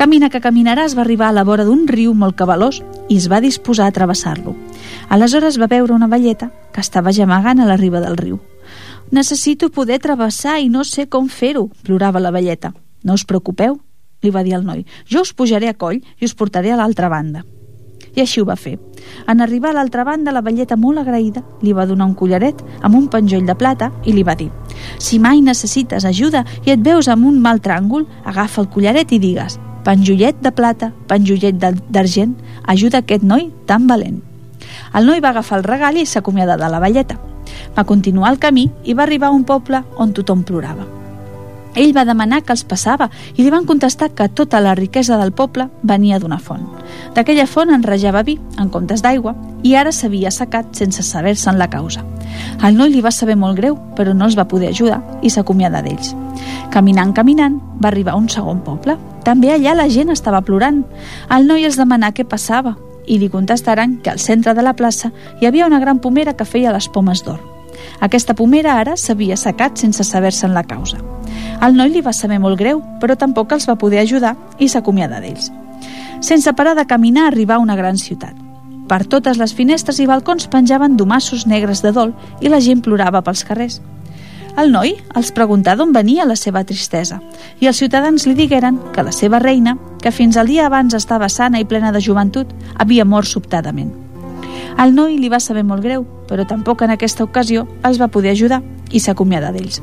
Camina 0.00 0.30
que 0.32 0.40
caminaràs 0.40 0.94
va 0.96 1.02
arribar 1.02 1.28
a 1.28 1.34
la 1.36 1.44
vora 1.44 1.66
d'un 1.66 1.84
riu 1.90 2.14
molt 2.14 2.36
cabalós 2.38 2.80
i 3.08 3.18
es 3.18 3.26
va 3.28 3.42
disposar 3.44 3.88
a 3.88 3.92
travessar-lo. 3.92 4.54
Aleshores 5.10 5.58
va 5.60 5.68
veure 5.68 5.92
una 5.92 6.08
velleta 6.08 6.48
que 6.72 6.80
estava 6.80 7.12
gemegant 7.12 7.60
a 7.60 7.66
la 7.68 7.76
riba 7.76 8.00
del 8.00 8.16
riu. 8.16 8.40
Necessito 9.10 9.68
poder 9.68 9.98
travessar 9.98 10.58
i 10.60 10.72
no 10.72 10.84
sé 10.84 11.08
com 11.08 11.28
fer-ho, 11.28 11.68
plorava 11.82 12.20
la 12.20 12.32
velleta. 12.32 12.72
No 13.04 13.12
us 13.12 13.26
preocupeu, 13.28 13.76
li 14.22 14.30
va 14.30 14.42
dir 14.42 14.56
el 14.56 14.64
noi. 14.64 14.86
Jo 15.04 15.20
us 15.20 15.34
pujaré 15.34 15.68
a 15.68 15.76
coll 15.76 16.00
i 16.00 16.24
us 16.24 16.34
portaré 16.34 16.72
a 16.72 16.80
l'altra 16.80 17.12
banda. 17.12 17.44
I 18.18 18.22
així 18.24 18.40
ho 18.42 18.46
va 18.48 18.56
fer. 18.58 18.74
En 19.30 19.40
arribar 19.44 19.70
a 19.70 19.76
l'altra 19.76 20.02
banda, 20.02 20.32
la 20.34 20.42
velleta 20.42 20.76
molt 20.76 20.98
agraïda 20.98 21.44
li 21.62 21.74
va 21.76 21.86
donar 21.86 22.08
un 22.08 22.16
collaret 22.18 22.64
amb 22.82 22.98
un 22.98 23.06
penjoll 23.12 23.46
de 23.46 23.54
plata 23.54 23.92
i 24.04 24.14
li 24.16 24.24
va 24.26 24.34
dir 24.34 24.48
«Si 24.98 25.20
mai 25.22 25.38
necessites 25.44 26.06
ajuda 26.08 26.42
i 26.66 26.74
et 26.74 26.82
veus 26.82 27.06
amb 27.06 27.30
un 27.30 27.38
mal 27.38 27.62
tràngol, 27.62 28.08
agafa 28.24 28.64
el 28.64 28.70
collaret 28.74 29.14
i 29.14 29.22
digues 29.22 29.60
«Penjollet 29.86 30.42
de 30.42 30.50
plata, 30.50 30.90
penjollet 31.06 31.62
d'argent, 31.62 32.34
ajuda 32.66 33.04
aquest 33.04 33.22
noi 33.22 33.52
tan 33.70 33.86
valent». 33.86 34.18
El 34.98 35.06
noi 35.06 35.22
va 35.22 35.30
agafar 35.30 35.62
el 35.62 35.68
regal 35.70 35.96
i 35.96 36.06
s'acomiadar 36.06 36.58
de 36.58 36.74
la 36.74 36.82
velleta. 36.82 37.20
Va 37.76 37.86
continuar 37.86 38.34
el 38.34 38.42
camí 38.42 38.66
i 38.84 38.98
va 38.98 39.06
arribar 39.06 39.30
a 39.30 39.38
un 39.38 39.46
poble 39.46 39.84
on 39.96 40.12
tothom 40.12 40.42
plorava. 40.42 40.97
Ell 41.78 41.92
va 41.94 42.02
demanar 42.02 42.40
que 42.42 42.50
els 42.50 42.64
passava 42.66 43.06
i 43.36 43.44
li 43.44 43.50
van 43.54 43.66
contestar 43.66 44.08
que 44.18 44.26
tota 44.28 44.58
la 44.58 44.74
riquesa 44.74 45.14
del 45.20 45.30
poble 45.30 45.68
venia 45.86 46.18
d'una 46.18 46.40
font. 46.42 46.64
D'aquella 47.14 47.46
font 47.46 47.70
en 47.70 47.84
rejava 47.86 48.24
vi, 48.26 48.34
en 48.58 48.70
comptes 48.74 49.04
d'aigua, 49.04 49.36
i 49.62 49.76
ara 49.78 49.92
s'havia 49.94 50.32
assecat 50.32 50.74
sense 50.74 51.04
saber-se'n 51.06 51.58
la 51.58 51.68
causa. 51.70 52.02
El 52.66 52.74
noi 52.74 52.90
li 52.90 53.02
va 53.04 53.12
saber 53.14 53.36
molt 53.38 53.60
greu, 53.60 53.76
però 53.94 54.10
no 54.10 54.26
els 54.26 54.34
va 54.38 54.48
poder 54.50 54.72
ajudar 54.72 54.98
i 55.22 55.30
s'acomiadà 55.30 55.84
d'ells. 55.84 56.16
Caminant, 56.74 57.12
caminant, 57.14 57.60
va 57.78 57.92
arribar 57.92 58.16
a 58.16 58.18
un 58.18 58.26
segon 58.28 58.64
poble. 58.66 58.96
També 59.24 59.52
allà 59.54 59.76
la 59.78 59.86
gent 59.88 60.10
estava 60.10 60.42
plorant. 60.42 60.82
El 61.30 61.46
noi 61.46 61.68
els 61.68 61.78
demanà 61.78 62.10
què 62.10 62.26
passava 62.26 62.74
i 63.06 63.20
li 63.22 63.30
contestaran 63.30 64.00
que 64.02 64.10
al 64.10 64.18
centre 64.18 64.54
de 64.54 64.66
la 64.66 64.74
plaça 64.74 65.12
hi 65.40 65.46
havia 65.46 65.70
una 65.70 65.78
gran 65.78 66.02
pomera 66.02 66.34
que 66.34 66.48
feia 66.48 66.74
les 66.74 66.90
pomes 66.90 67.22
d'or. 67.22 67.38
Aquesta 68.02 68.34
pomera 68.34 68.74
ara 68.82 68.96
s'havia 68.96 69.38
assecat 69.38 69.78
sense 69.78 70.02
saber-se'n 70.02 70.54
la 70.54 70.66
causa. 70.66 70.98
El 71.60 71.74
noi 71.74 71.90
li 71.90 72.02
va 72.06 72.12
saber 72.14 72.38
molt 72.38 72.58
greu, 72.58 72.82
però 73.02 73.16
tampoc 73.18 73.50
els 73.52 73.66
va 73.66 73.78
poder 73.78 73.98
ajudar 74.04 74.36
i 74.62 74.68
s'acomiada 74.70 75.18
d'ells. 75.18 75.50
Sense 76.22 76.52
parar 76.54 76.76
de 76.78 76.86
caminar 76.86 77.26
arribà 77.26 77.56
a 77.56 77.62
una 77.64 77.76
gran 77.76 77.98
ciutat. 77.98 78.36
Per 78.88 79.04
totes 79.04 79.36
les 79.42 79.52
finestres 79.54 79.98
i 79.98 80.06
balcons 80.06 80.46
penjaven 80.48 80.96
domassos 80.96 81.46
negres 81.46 81.82
de 81.82 81.92
dol 81.92 82.14
i 82.40 82.48
la 82.48 82.62
gent 82.62 82.80
plorava 82.86 83.22
pels 83.26 83.44
carrers. 83.44 83.80
El 84.58 84.72
noi 84.72 84.94
els 85.18 85.34
preguntà 85.34 85.74
d'on 85.76 85.92
venia 85.92 86.26
la 86.26 86.38
seva 86.38 86.64
tristesa 86.66 87.20
i 87.60 87.68
els 87.70 87.78
ciutadans 87.82 88.26
li 88.26 88.34
digueren 88.38 88.78
que 88.94 89.04
la 89.06 89.12
seva 89.12 89.42
reina, 89.42 89.76
que 90.02 90.14
fins 90.14 90.38
al 90.38 90.50
dia 90.50 90.66
abans 90.66 90.94
estava 90.94 91.28
sana 91.28 91.60
i 91.60 91.66
plena 91.66 91.92
de 91.92 92.00
joventut, 92.00 92.54
havia 92.78 93.04
mort 93.04 93.26
sobtadament. 93.26 93.92
Al 94.78 94.94
noi 94.94 95.18
li 95.18 95.28
va 95.28 95.42
saber 95.42 95.66
molt 95.66 95.82
greu, 95.82 96.06
però 96.30 96.46
tampoc 96.46 96.82
en 96.86 96.94
aquesta 96.94 97.26
ocasió 97.26 97.66
els 97.82 97.98
va 97.98 98.10
poder 98.10 98.34
ajudar 98.34 98.62
i 98.90 99.02
s'acomiada 99.02 99.50
d'ells. 99.52 99.82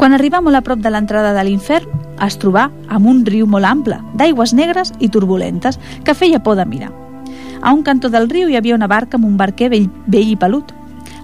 Quan 0.00 0.14
arribà 0.16 0.38
molt 0.40 0.56
a 0.56 0.62
prop 0.64 0.80
de 0.80 0.88
l'entrada 0.88 1.34
de 1.36 1.42
l'infern, 1.44 1.90
es 2.24 2.38
trobà 2.40 2.70
amb 2.88 3.08
un 3.10 3.18
riu 3.26 3.44
molt 3.44 3.68
ample, 3.68 3.98
d'aigües 4.16 4.54
negres 4.56 4.94
i 4.96 5.10
turbulentes, 5.12 5.76
que 6.04 6.14
feia 6.16 6.38
por 6.40 6.56
de 6.56 6.64
mirar. 6.64 6.88
A 7.60 7.74
un 7.76 7.82
cantó 7.84 8.08
del 8.08 8.30
riu 8.30 8.48
hi 8.48 8.56
havia 8.56 8.78
una 8.78 8.88
barca 8.88 9.18
amb 9.18 9.26
un 9.28 9.36
barquer 9.36 9.68
vell, 9.68 9.90
vell 10.06 10.30
i 10.32 10.38
pelut. 10.40 10.72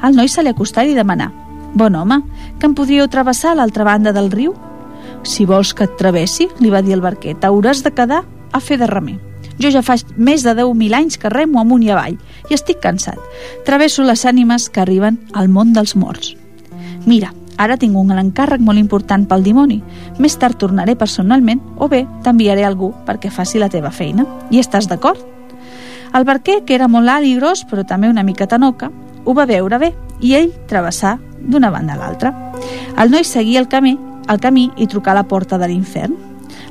El 0.04 0.18
noi 0.18 0.28
se 0.28 0.44
li 0.44 0.52
acostà 0.52 0.84
i 0.84 0.92
demanà 0.92 1.30
«Bon 1.72 1.96
home, 1.96 2.18
que 2.60 2.68
em 2.68 2.74
podríeu 2.76 3.08
travessar 3.08 3.54
a 3.54 3.58
l'altra 3.62 3.86
banda 3.88 4.12
del 4.12 4.28
riu?» 4.34 4.52
«Si 5.24 5.48
vols 5.48 5.72
que 5.72 5.88
et 5.88 5.96
travessi», 5.96 6.50
li 6.60 6.68
va 6.68 6.84
dir 6.84 6.98
el 6.98 7.04
barquer, 7.04 7.32
«t'hauràs 7.40 7.80
de 7.80 7.94
quedar 7.96 8.20
a 8.52 8.60
fer 8.60 8.76
de 8.76 8.90
remer. 8.92 9.16
Jo 9.56 9.72
ja 9.72 9.80
fa 9.80 9.96
més 10.20 10.44
de 10.44 10.52
10.000 10.52 11.00
anys 11.00 11.16
que 11.16 11.32
remo 11.32 11.64
amunt 11.64 11.88
i 11.88 11.94
avall 11.96 12.20
i 12.50 12.60
estic 12.60 12.84
cansat. 12.84 13.16
Travesso 13.64 14.04
les 14.04 14.28
ànimes 14.28 14.68
que 14.68 14.84
arriben 14.84 15.16
al 15.32 15.48
món 15.48 15.72
dels 15.72 15.96
morts. 15.96 16.34
Mira, 17.08 17.32
Ara 17.56 17.78
tinc 17.80 17.96
un 17.96 18.12
encàrrec 18.12 18.60
molt 18.60 18.78
important 18.78 19.24
pel 19.28 19.44
dimoni. 19.44 19.78
Més 20.20 20.36
tard 20.36 20.58
tornaré 20.60 20.96
personalment 20.96 21.62
o 21.76 21.88
bé 21.88 22.04
t'enviaré 22.24 22.64
algú 22.64 22.92
perquè 23.06 23.30
faci 23.32 23.58
la 23.58 23.70
teva 23.72 23.90
feina. 23.90 24.26
I 24.50 24.60
estàs 24.60 24.88
d'acord? 24.88 25.20
El 26.14 26.24
barquer, 26.24 26.62
que 26.64 26.74
era 26.74 26.88
molt 26.88 27.08
alt 27.08 27.26
i 27.26 27.34
gros, 27.36 27.64
però 27.68 27.84
també 27.84 28.08
una 28.08 28.24
mica 28.24 28.46
tanoca, 28.46 28.90
ho 29.24 29.34
va 29.34 29.46
veure 29.48 29.78
bé 29.78 29.92
i 30.20 30.34
ell 30.36 30.52
travessà 30.68 31.16
d'una 31.40 31.70
banda 31.70 31.96
a 31.96 32.00
l'altra. 32.00 32.32
El 32.96 33.10
noi 33.10 33.24
seguia 33.24 33.60
el 33.60 33.68
camí, 33.68 33.96
el 34.28 34.40
camí 34.40 34.70
i 34.76 34.86
trucà 34.86 35.12
a 35.12 35.20
la 35.20 35.26
porta 35.28 35.58
de 35.58 35.68
l'infern. 35.68 36.14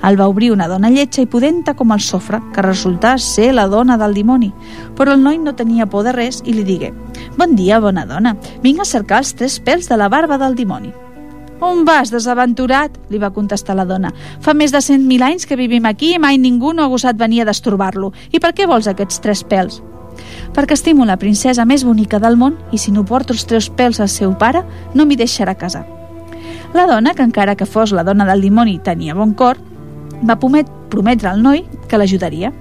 El 0.06 0.20
va 0.20 0.28
obrir 0.30 0.52
una 0.52 0.68
dona 0.68 0.90
lletja 0.90 1.24
i 1.24 1.30
pudenta 1.30 1.74
com 1.74 1.92
el 1.92 2.02
sofre, 2.02 2.42
que 2.54 2.62
resultà 2.62 3.18
ser 3.18 3.54
la 3.54 3.68
dona 3.68 3.98
del 3.98 4.14
dimoni. 4.14 4.52
Però 4.96 5.14
el 5.14 5.24
noi 5.24 5.40
no 5.42 5.56
tenia 5.56 5.90
por 5.90 6.06
de 6.06 6.14
res 6.14 6.42
i 6.46 6.54
li 6.54 6.64
digué 6.64 6.94
«Bon 7.38 7.56
dia, 7.56 7.80
bona 7.80 8.06
dona. 8.06 8.36
Vinc 8.64 8.80
a 8.80 8.86
cercar 8.86 9.20
els 9.24 9.34
tres 9.36 9.60
pèls 9.60 9.90
de 9.90 9.98
la 9.98 10.10
barba 10.10 10.38
del 10.38 10.56
dimoni». 10.56 10.94
«On 11.64 11.86
vas, 11.88 12.12
desaventurat?», 12.12 12.92
li 13.10 13.20
va 13.20 13.32
contestar 13.32 13.76
la 13.76 13.86
dona. 13.86 14.12
«Fa 14.40 14.54
més 14.54 14.72
de 14.72 14.82
cent 14.82 15.04
mil 15.08 15.24
anys 15.24 15.46
que 15.46 15.56
vivim 15.56 15.86
aquí 15.86 16.14
i 16.16 16.20
mai 16.20 16.38
ningú 16.38 16.74
no 16.74 16.84
ha 16.84 16.92
gosat 16.92 17.18
venir 17.18 17.42
a 17.42 17.50
destorbar-lo. 17.52 18.12
I 18.32 18.40
per 18.40 18.54
què 18.54 18.68
vols 18.68 18.88
aquests 18.88 19.22
tres 19.24 19.44
pèls?» 19.44 19.82
perquè 20.56 20.76
estimo 20.76 21.06
la 21.06 21.18
princesa 21.20 21.66
més 21.66 21.84
bonica 21.84 22.20
del 22.24 22.38
món 22.40 22.56
i 22.72 22.78
si 22.80 22.94
no 22.96 23.04
porto 23.04 23.34
els 23.36 23.46
tres 23.46 23.68
pèls 23.68 24.00
al 24.00 24.10
seu 24.10 24.36
pare, 24.40 24.64
no 24.94 25.06
m'hi 25.06 25.18
deixarà 25.20 25.56
casar. 25.60 25.86
La 26.74 26.86
dona, 26.88 27.14
que 27.14 27.24
encara 27.24 27.56
que 27.56 27.66
fos 27.66 27.92
la 27.92 28.04
dona 28.04 28.26
del 28.28 28.42
dimoni 28.42 28.80
tenia 28.80 29.16
bon 29.16 29.34
cor, 29.34 29.60
va 30.24 30.38
prometre 30.40 31.30
al 31.30 31.42
noi 31.44 31.66
que 31.90 31.98
l'ajudaria. 31.98 32.52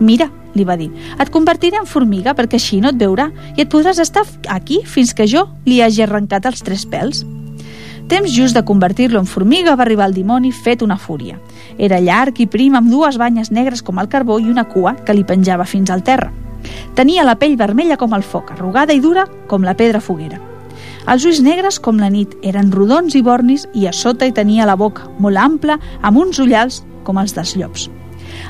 Mira, 0.00 0.30
li 0.56 0.64
va 0.64 0.76
dir, 0.80 0.90
et 1.20 1.30
convertiré 1.30 1.78
en 1.80 1.86
formiga 1.86 2.34
perquè 2.34 2.58
així 2.60 2.80
no 2.80 2.90
et 2.92 3.00
veurà 3.00 3.30
i 3.56 3.62
et 3.62 3.72
podràs 3.72 4.00
estar 4.02 4.24
aquí 4.48 4.82
fins 4.84 5.14
que 5.14 5.28
jo 5.30 5.46
li 5.66 5.82
hagi 5.82 6.02
arrencat 6.02 6.48
els 6.50 6.64
tres 6.66 6.86
pèls. 6.88 7.24
Temps 8.06 8.30
just 8.30 8.54
de 8.54 8.62
convertir-lo 8.64 9.18
en 9.18 9.26
formiga 9.26 9.74
va 9.74 9.82
arribar 9.82 10.06
el 10.06 10.14
dimoni 10.14 10.52
fet 10.54 10.82
una 10.82 10.96
fúria. 10.96 11.40
Era 11.76 11.98
llarg 12.00 12.38
i 12.40 12.46
prim 12.46 12.76
amb 12.78 12.90
dues 12.90 13.18
banyes 13.18 13.50
negres 13.50 13.82
com 13.82 13.98
el 13.98 14.08
carbó 14.08 14.38
i 14.38 14.46
una 14.46 14.68
cua 14.70 14.94
que 15.04 15.14
li 15.14 15.26
penjava 15.26 15.66
fins 15.66 15.90
al 15.90 16.04
terra. 16.06 16.30
Tenia 16.94 17.26
la 17.26 17.34
pell 17.38 17.56
vermella 17.58 17.98
com 17.98 18.14
el 18.14 18.22
foc, 18.22 18.52
arrugada 18.54 18.94
i 18.94 19.02
dura 19.02 19.26
com 19.50 19.66
la 19.66 19.74
pedra 19.74 20.00
foguera. 20.00 20.38
Els 21.06 21.26
ulls 21.26 21.42
negres 21.42 21.78
com 21.82 21.98
la 22.02 22.10
nit 22.10 22.34
eren 22.42 22.72
rodons 22.74 23.14
i 23.14 23.22
bornis 23.26 23.66
i 23.74 23.86
a 23.86 23.92
sota 23.94 24.26
hi 24.26 24.34
tenia 24.34 24.66
la 24.66 24.78
boca, 24.78 25.10
molt 25.18 25.38
ampla, 25.38 25.78
amb 26.02 26.18
uns 26.18 26.42
ullals 26.42 26.82
com 27.06 27.18
els 27.22 27.34
dels 27.34 27.54
llops. 27.58 27.90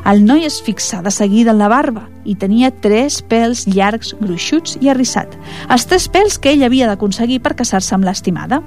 El 0.07 0.25
noi 0.27 0.45
es 0.47 0.61
fixà 0.63 1.03
de 1.03 1.11
seguida 1.11 1.51
en 1.51 1.59
la 1.59 1.69
barba 1.69 2.07
i 2.27 2.35
tenia 2.39 2.71
tres 2.71 3.21
pèls 3.27 3.65
llargs, 3.67 4.15
gruixuts 4.21 4.77
i 4.81 4.91
arrissat. 4.91 5.33
Els 5.71 5.87
tres 5.87 6.09
pèls 6.13 6.39
que 6.39 6.53
ell 6.53 6.65
havia 6.67 6.89
d'aconseguir 6.91 7.41
per 7.43 7.57
casar-se 7.59 7.95
amb 7.95 8.07
l'estimada. 8.07 8.61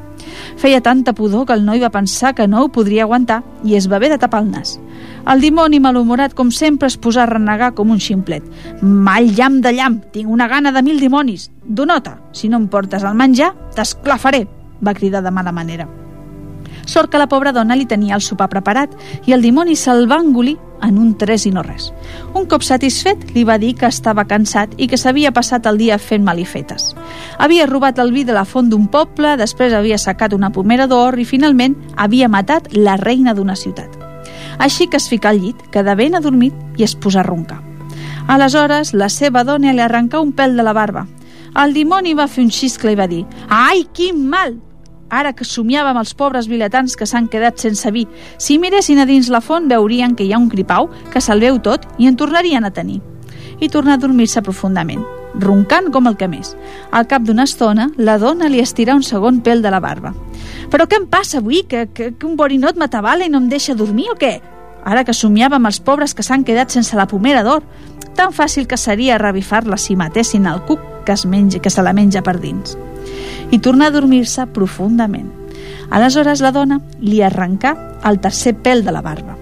Feia 0.60 0.82
tanta 0.84 1.14
pudor 1.14 1.46
que 1.48 1.56
el 1.56 1.66
noi 1.66 1.80
va 1.84 1.92
pensar 1.94 2.34
que 2.36 2.48
no 2.48 2.64
ho 2.64 2.72
podria 2.72 3.06
aguantar 3.08 3.42
i 3.64 3.76
es 3.76 3.90
va 3.92 3.98
haver 3.98 4.12
de 4.14 4.20
tapar 4.20 4.44
el 4.44 4.52
nas. 4.52 4.78
El 5.30 5.42
dimoni, 5.44 5.80
malhumorat 5.80 6.34
com 6.36 6.52
sempre, 6.52 6.88
es 6.88 6.98
posà 7.00 7.24
a 7.24 7.30
renegar 7.30 7.74
com 7.78 7.92
un 7.92 8.00
ximplet. 8.02 8.44
Mal 8.82 9.32
llamp 9.36 9.62
de 9.64 9.74
llamp, 9.76 10.02
tinc 10.14 10.30
una 10.32 10.48
gana 10.48 10.72
de 10.72 10.84
mil 10.84 11.00
dimonis. 11.00 11.50
Donota, 11.64 12.18
si 12.32 12.50
no 12.50 12.58
em 12.58 12.68
portes 12.68 13.04
el 13.04 13.16
menjar, 13.16 13.54
t'esclafaré, 13.76 14.46
va 14.82 14.96
cridar 14.98 15.24
de 15.24 15.32
mala 15.32 15.52
manera. 15.52 15.88
Sort 16.90 17.12
que 17.12 17.20
la 17.22 17.28
pobra 17.30 17.52
dona 17.54 17.76
li 17.78 17.86
tenia 17.86 18.16
el 18.18 18.24
sopar 18.26 18.48
preparat 18.50 18.96
i 19.30 19.36
el 19.36 19.44
dimoni 19.46 19.76
se'l 19.78 20.08
va 20.10 20.18
engolir 20.24 20.56
en 20.82 20.98
un 20.98 21.12
tres 21.22 21.44
i 21.46 21.52
no 21.54 21.62
res. 21.62 21.92
Un 22.34 22.48
cop 22.50 22.64
satisfet, 22.66 23.28
li 23.36 23.44
va 23.46 23.60
dir 23.62 23.76
que 23.78 23.86
estava 23.86 24.26
cansat 24.26 24.74
i 24.82 24.88
que 24.90 24.98
s'havia 24.98 25.30
passat 25.36 25.68
el 25.70 25.78
dia 25.78 26.00
fent 26.02 26.24
malifetes. 26.26 26.96
Havia 27.38 27.68
robat 27.70 28.00
el 28.02 28.10
vi 28.16 28.24
de 28.26 28.34
la 28.34 28.46
font 28.46 28.72
d'un 28.72 28.88
poble, 28.90 29.36
després 29.38 29.76
havia 29.78 30.00
sacat 30.02 30.34
una 30.34 30.50
pomera 30.56 30.88
d'or 30.90 31.20
i 31.20 31.28
finalment 31.30 31.76
havia 31.96 32.30
matat 32.32 32.72
la 32.74 32.96
reina 32.98 33.36
d'una 33.38 33.58
ciutat. 33.60 33.94
Així 34.58 34.88
que 34.88 34.98
es 34.98 35.10
fica 35.12 35.30
al 35.30 35.44
llit, 35.44 35.62
queda 35.70 35.94
ben 35.96 36.18
adormit 36.18 36.56
i 36.78 36.88
es 36.88 36.96
posa 36.96 37.22
a 37.22 37.28
roncar. 37.28 37.60
Aleshores, 38.28 38.96
la 38.98 39.12
seva 39.14 39.44
dona 39.46 39.76
li 39.76 39.86
arrencà 39.86 40.24
un 40.26 40.34
pèl 40.34 40.58
de 40.58 40.66
la 40.66 40.74
barba. 40.74 41.06
El 41.54 41.78
dimoni 41.78 42.16
va 42.18 42.28
fer 42.28 42.44
un 42.46 42.50
xiscle 42.50 42.94
i 42.94 42.98
va 42.98 43.08
dir 43.10 43.28
«Ai, 43.50 43.86
quin 43.94 44.26
mal! 44.30 44.58
Ara 45.10 45.34
que 45.34 45.46
somiava 45.46 45.90
amb 45.90 46.04
els 46.04 46.14
pobres 46.14 46.48
vilatans 46.48 46.96
que 46.96 47.08
s'han 47.10 47.28
quedat 47.34 47.58
sense 47.58 47.90
vi, 47.92 48.06
si 48.38 48.60
miressin 48.62 49.02
a 49.02 49.08
dins 49.10 49.30
la 49.34 49.42
font 49.42 49.68
veurien 49.70 50.14
que 50.16 50.26
hi 50.26 50.34
ha 50.34 50.42
un 50.42 50.50
gripau 50.50 50.90
que 51.14 51.22
se'l 51.22 51.42
veu 51.42 51.58
tot 51.66 51.88
i 51.98 52.08
en 52.08 52.18
tornarien 52.18 52.66
a 52.66 52.72
tenir. 52.72 53.00
I 53.60 53.70
torna 53.70 53.96
a 53.96 54.02
dormir-se 54.02 54.44
profundament, 54.46 55.02
roncant 55.34 55.90
com 55.92 56.08
el 56.08 56.16
que 56.16 56.30
més. 56.30 56.54
Al 56.92 57.08
cap 57.10 57.26
d'una 57.26 57.48
estona, 57.50 57.90
la 57.98 58.20
dona 58.22 58.50
li 58.50 58.62
estira 58.62 58.96
un 58.96 59.04
segon 59.04 59.42
pèl 59.42 59.64
de 59.66 59.72
la 59.74 59.82
barba. 59.82 60.14
Però 60.70 60.86
què 60.86 61.02
em 61.02 61.08
passa 61.10 61.40
avui? 61.42 61.64
Que, 61.68 61.88
que, 61.90 62.14
que 62.14 62.30
un 62.30 62.38
borinot 62.38 62.78
m'atabala 62.78 63.26
i 63.26 63.34
no 63.34 63.42
em 63.42 63.50
deixa 63.50 63.76
dormir 63.76 64.12
o 64.14 64.18
què? 64.20 64.38
Ara 64.86 65.04
que 65.04 65.14
somiava 65.14 65.58
amb 65.58 65.68
els 65.68 65.82
pobres 65.82 66.14
que 66.14 66.24
s'han 66.24 66.46
quedat 66.46 66.72
sense 66.72 66.96
la 66.96 67.10
pomera 67.10 67.42
d'or, 67.44 67.66
tan 68.16 68.32
fàcil 68.32 68.68
que 68.68 68.78
seria 68.78 69.18
revifar-la 69.18 69.78
si 69.78 69.98
matessin 69.98 70.48
el 70.48 70.62
cuc 70.70 70.80
que, 71.06 71.18
es 71.18 71.26
menja, 71.26 71.60
que 71.60 71.74
se 71.74 71.84
la 71.84 71.94
menja 71.98 72.22
per 72.24 72.38
dins 72.40 72.78
i 73.52 73.60
tornar 73.60 73.90
a 73.90 73.96
dormir-se 73.96 74.48
profundament. 74.54 75.30
Aleshores 75.90 76.42
la 76.42 76.52
dona 76.54 76.80
li 77.02 77.22
arrencà 77.26 77.76
el 78.06 78.20
tercer 78.22 78.56
pèl 78.64 78.84
de 78.86 78.94
la 78.94 79.02
barba. 79.02 79.36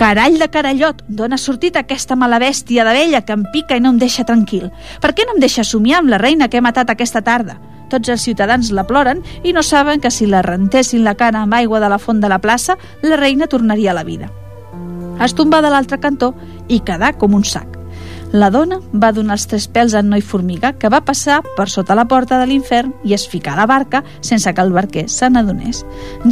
Carall 0.00 0.38
de 0.40 0.48
carallot, 0.50 1.02
d'on 1.06 1.34
ha 1.36 1.38
sortit 1.38 1.76
aquesta 1.76 2.16
mala 2.16 2.40
bèstia 2.42 2.84
de 2.84 2.94
vella 2.96 3.20
que 3.22 3.36
em 3.36 3.44
pica 3.52 3.76
i 3.76 3.82
no 3.84 3.92
em 3.92 3.98
deixa 4.00 4.24
tranquil? 4.24 4.70
Per 5.02 5.12
què 5.12 5.26
no 5.28 5.36
em 5.36 5.42
deixa 5.42 5.64
somiar 5.68 6.00
amb 6.00 6.10
la 6.10 6.18
reina 6.18 6.48
que 6.48 6.58
he 6.58 6.64
matat 6.64 6.90
aquesta 6.90 7.22
tarda? 7.22 7.58
Tots 7.92 8.08
els 8.08 8.24
ciutadans 8.24 8.72
la 8.72 8.86
ploren 8.88 9.20
i 9.44 9.52
no 9.52 9.62
saben 9.62 10.00
que 10.00 10.10
si 10.10 10.26
la 10.26 10.40
rentessin 10.42 11.04
la 11.04 11.14
cara 11.14 11.42
amb 11.44 11.54
aigua 11.54 11.78
de 11.78 11.92
la 11.92 12.00
font 12.00 12.24
de 12.24 12.30
la 12.32 12.40
plaça, 12.40 12.78
la 13.02 13.20
reina 13.20 13.46
tornaria 13.46 13.92
a 13.92 13.98
la 14.00 14.04
vida. 14.08 14.32
Es 15.20 15.36
tombà 15.36 15.60
de 15.62 15.70
l'altre 15.70 16.00
cantó 16.00 16.32
i 16.68 16.80
quedà 16.80 17.12
com 17.12 17.36
un 17.36 17.44
sac. 17.44 17.81
La 18.32 18.48
dona 18.48 18.78
va 18.96 19.10
donar 19.12 19.34
els 19.36 19.44
tres 19.44 19.66
pèls 19.68 19.92
al 19.92 20.06
noi 20.08 20.22
formiga, 20.24 20.70
que 20.72 20.88
va 20.88 21.02
passar 21.04 21.42
per 21.56 21.66
sota 21.68 21.92
la 21.94 22.06
porta 22.08 22.38
de 22.40 22.46
l'infern 22.48 22.94
i 23.04 23.12
es 23.12 23.26
ficar 23.28 23.52
a 23.52 23.58
la 23.60 23.66
barca 23.68 24.00
sense 24.24 24.48
que 24.54 24.62
el 24.64 24.72
barquer 24.72 25.04
se 25.12 25.28
n'adonés. 25.28 25.82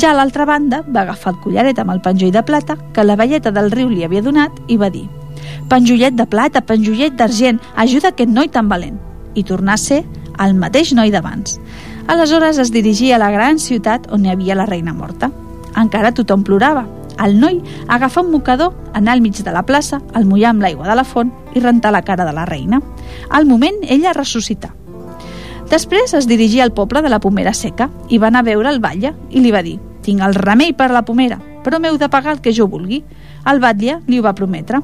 Ja 0.00 0.14
a 0.14 0.16
l'altra 0.16 0.46
banda 0.48 0.80
va 0.86 1.02
agafar 1.02 1.34
el 1.34 1.40
collaret 1.44 1.78
amb 1.78 1.92
el 1.92 2.00
penjoll 2.00 2.32
de 2.32 2.42
plata 2.42 2.78
que 2.94 3.04
la 3.04 3.18
velleta 3.20 3.52
del 3.52 3.68
riu 3.70 3.90
li 3.92 4.06
havia 4.06 4.24
donat 4.24 4.62
i 4.68 4.78
va 4.80 4.88
dir 4.88 5.08
«Penjollet 5.68 6.16
de 6.16 6.24
plata, 6.26 6.62
penjollet 6.64 7.18
d'argent, 7.20 7.60
ajuda 7.76 8.14
aquest 8.14 8.32
noi 8.32 8.48
tan 8.48 8.72
valent!» 8.72 8.96
i 9.34 9.44
tornar 9.44 9.76
a 9.76 9.82
ser 9.84 10.00
el 10.40 10.56
mateix 10.56 10.94
noi 10.96 11.12
d'abans. 11.12 11.60
Aleshores 12.08 12.56
es 12.58 12.72
dirigia 12.72 13.16
a 13.16 13.20
la 13.20 13.30
gran 13.30 13.60
ciutat 13.60 14.08
on 14.10 14.24
hi 14.24 14.32
havia 14.32 14.56
la 14.56 14.66
reina 14.66 14.96
morta. 14.96 15.28
Encara 15.76 16.14
tothom 16.16 16.48
plorava, 16.48 16.86
el 17.18 17.38
noi 17.40 17.60
agafà 17.88 18.22
un 18.22 18.30
mocador, 18.30 18.74
anar 18.94 19.16
al 19.16 19.22
mig 19.24 19.42
de 19.42 19.52
la 19.52 19.64
plaça, 19.66 20.00
el 20.14 20.26
mullar 20.26 20.54
amb 20.54 20.62
l'aigua 20.62 20.88
de 20.88 20.96
la 20.96 21.04
font 21.04 21.32
i 21.54 21.60
rentar 21.60 21.92
la 21.92 22.02
cara 22.02 22.24
de 22.24 22.32
la 22.36 22.46
reina. 22.46 22.80
Al 23.28 23.46
moment, 23.46 23.82
ella 23.88 24.14
ressuscità. 24.16 24.74
Després 25.70 26.14
es 26.14 26.26
dirigia 26.26 26.64
al 26.64 26.74
poble 26.74 27.02
de 27.02 27.08
la 27.08 27.20
Pomera 27.20 27.54
Seca 27.54 27.90
i 28.08 28.18
va 28.18 28.28
anar 28.28 28.42
a 28.42 28.48
veure 28.50 28.70
el 28.70 28.80
batlle 28.80 29.14
i 29.30 29.40
li 29.40 29.52
va 29.54 29.62
dir 29.62 29.78
«Tinc 30.02 30.22
el 30.24 30.34
remei 30.34 30.72
per 30.72 30.90
la 30.90 31.04
pomera, 31.04 31.36
però 31.64 31.80
m'heu 31.80 31.98
de 31.98 32.08
pagar 32.08 32.36
el 32.36 32.40
que 32.44 32.54
jo 32.56 32.68
vulgui». 32.68 33.02
El 33.48 33.60
batlle 33.60 34.00
li 34.06 34.18
ho 34.18 34.24
va 34.24 34.34
prometre. 34.36 34.82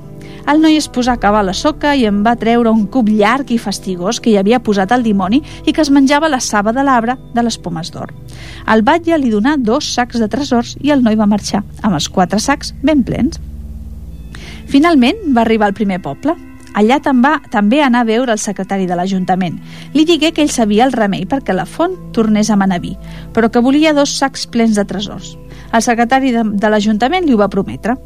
El 0.48 0.62
noi 0.62 0.78
es 0.78 0.86
posà 0.88 1.16
a 1.16 1.20
cavar 1.20 1.42
la 1.44 1.52
soca 1.54 1.92
i 1.98 2.06
en 2.08 2.22
va 2.24 2.36
treure 2.40 2.72
un 2.72 2.86
cub 2.92 3.10
llarg 3.12 3.50
i 3.52 3.58
fastigós 3.60 4.20
que 4.22 4.30
hi 4.30 4.38
havia 4.40 4.62
posat 4.64 4.94
el 4.96 5.04
dimoni 5.04 5.42
i 5.66 5.74
que 5.76 5.82
es 5.84 5.90
menjava 5.92 6.30
la 6.32 6.40
saba 6.40 6.72
de 6.72 6.84
l'arbre 6.86 7.18
de 7.34 7.44
les 7.44 7.58
pomes 7.58 7.92
d'or. 7.92 8.14
El 8.72 8.82
batlle 8.86 9.18
li 9.20 9.32
donà 9.34 9.56
dos 9.58 9.92
sacs 9.92 10.20
de 10.22 10.28
tresors 10.32 10.76
i 10.80 10.94
el 10.94 11.04
noi 11.04 11.20
va 11.20 11.28
marxar, 11.28 11.62
amb 11.82 11.98
els 11.98 12.08
quatre 12.08 12.40
sacs 12.40 12.72
ben 12.82 13.04
plens. 13.04 13.40
Finalment 14.66 15.20
va 15.34 15.44
arribar 15.44 15.68
al 15.68 15.76
primer 15.78 16.00
poble. 16.02 16.34
Allà 16.76 16.98
va, 17.24 17.38
també 17.48 17.80
anar 17.80 18.02
a 18.04 18.08
veure 18.08 18.32
el 18.32 18.38
secretari 18.38 18.84
de 18.86 18.96
l'Ajuntament. 18.96 19.60
Li 19.94 20.04
digué 20.04 20.32
que 20.32 20.42
ell 20.42 20.52
sabia 20.52 20.84
el 20.84 20.92
remei 20.92 21.24
perquè 21.24 21.54
la 21.54 21.64
font 21.64 21.94
tornés 22.12 22.50
a 22.50 22.56
manar 22.56 22.80
vi, 22.80 22.96
però 23.32 23.48
que 23.50 23.60
volia 23.64 23.94
dos 23.94 24.18
sacs 24.18 24.46
plens 24.46 24.76
de 24.76 24.84
tresors. 24.84 25.38
El 25.72 25.82
secretari 25.82 26.32
de, 26.34 26.44
de 26.44 26.70
l'Ajuntament 26.70 27.26
li 27.26 27.34
ho 27.34 27.40
va 27.40 27.50
prometre. 27.52 27.96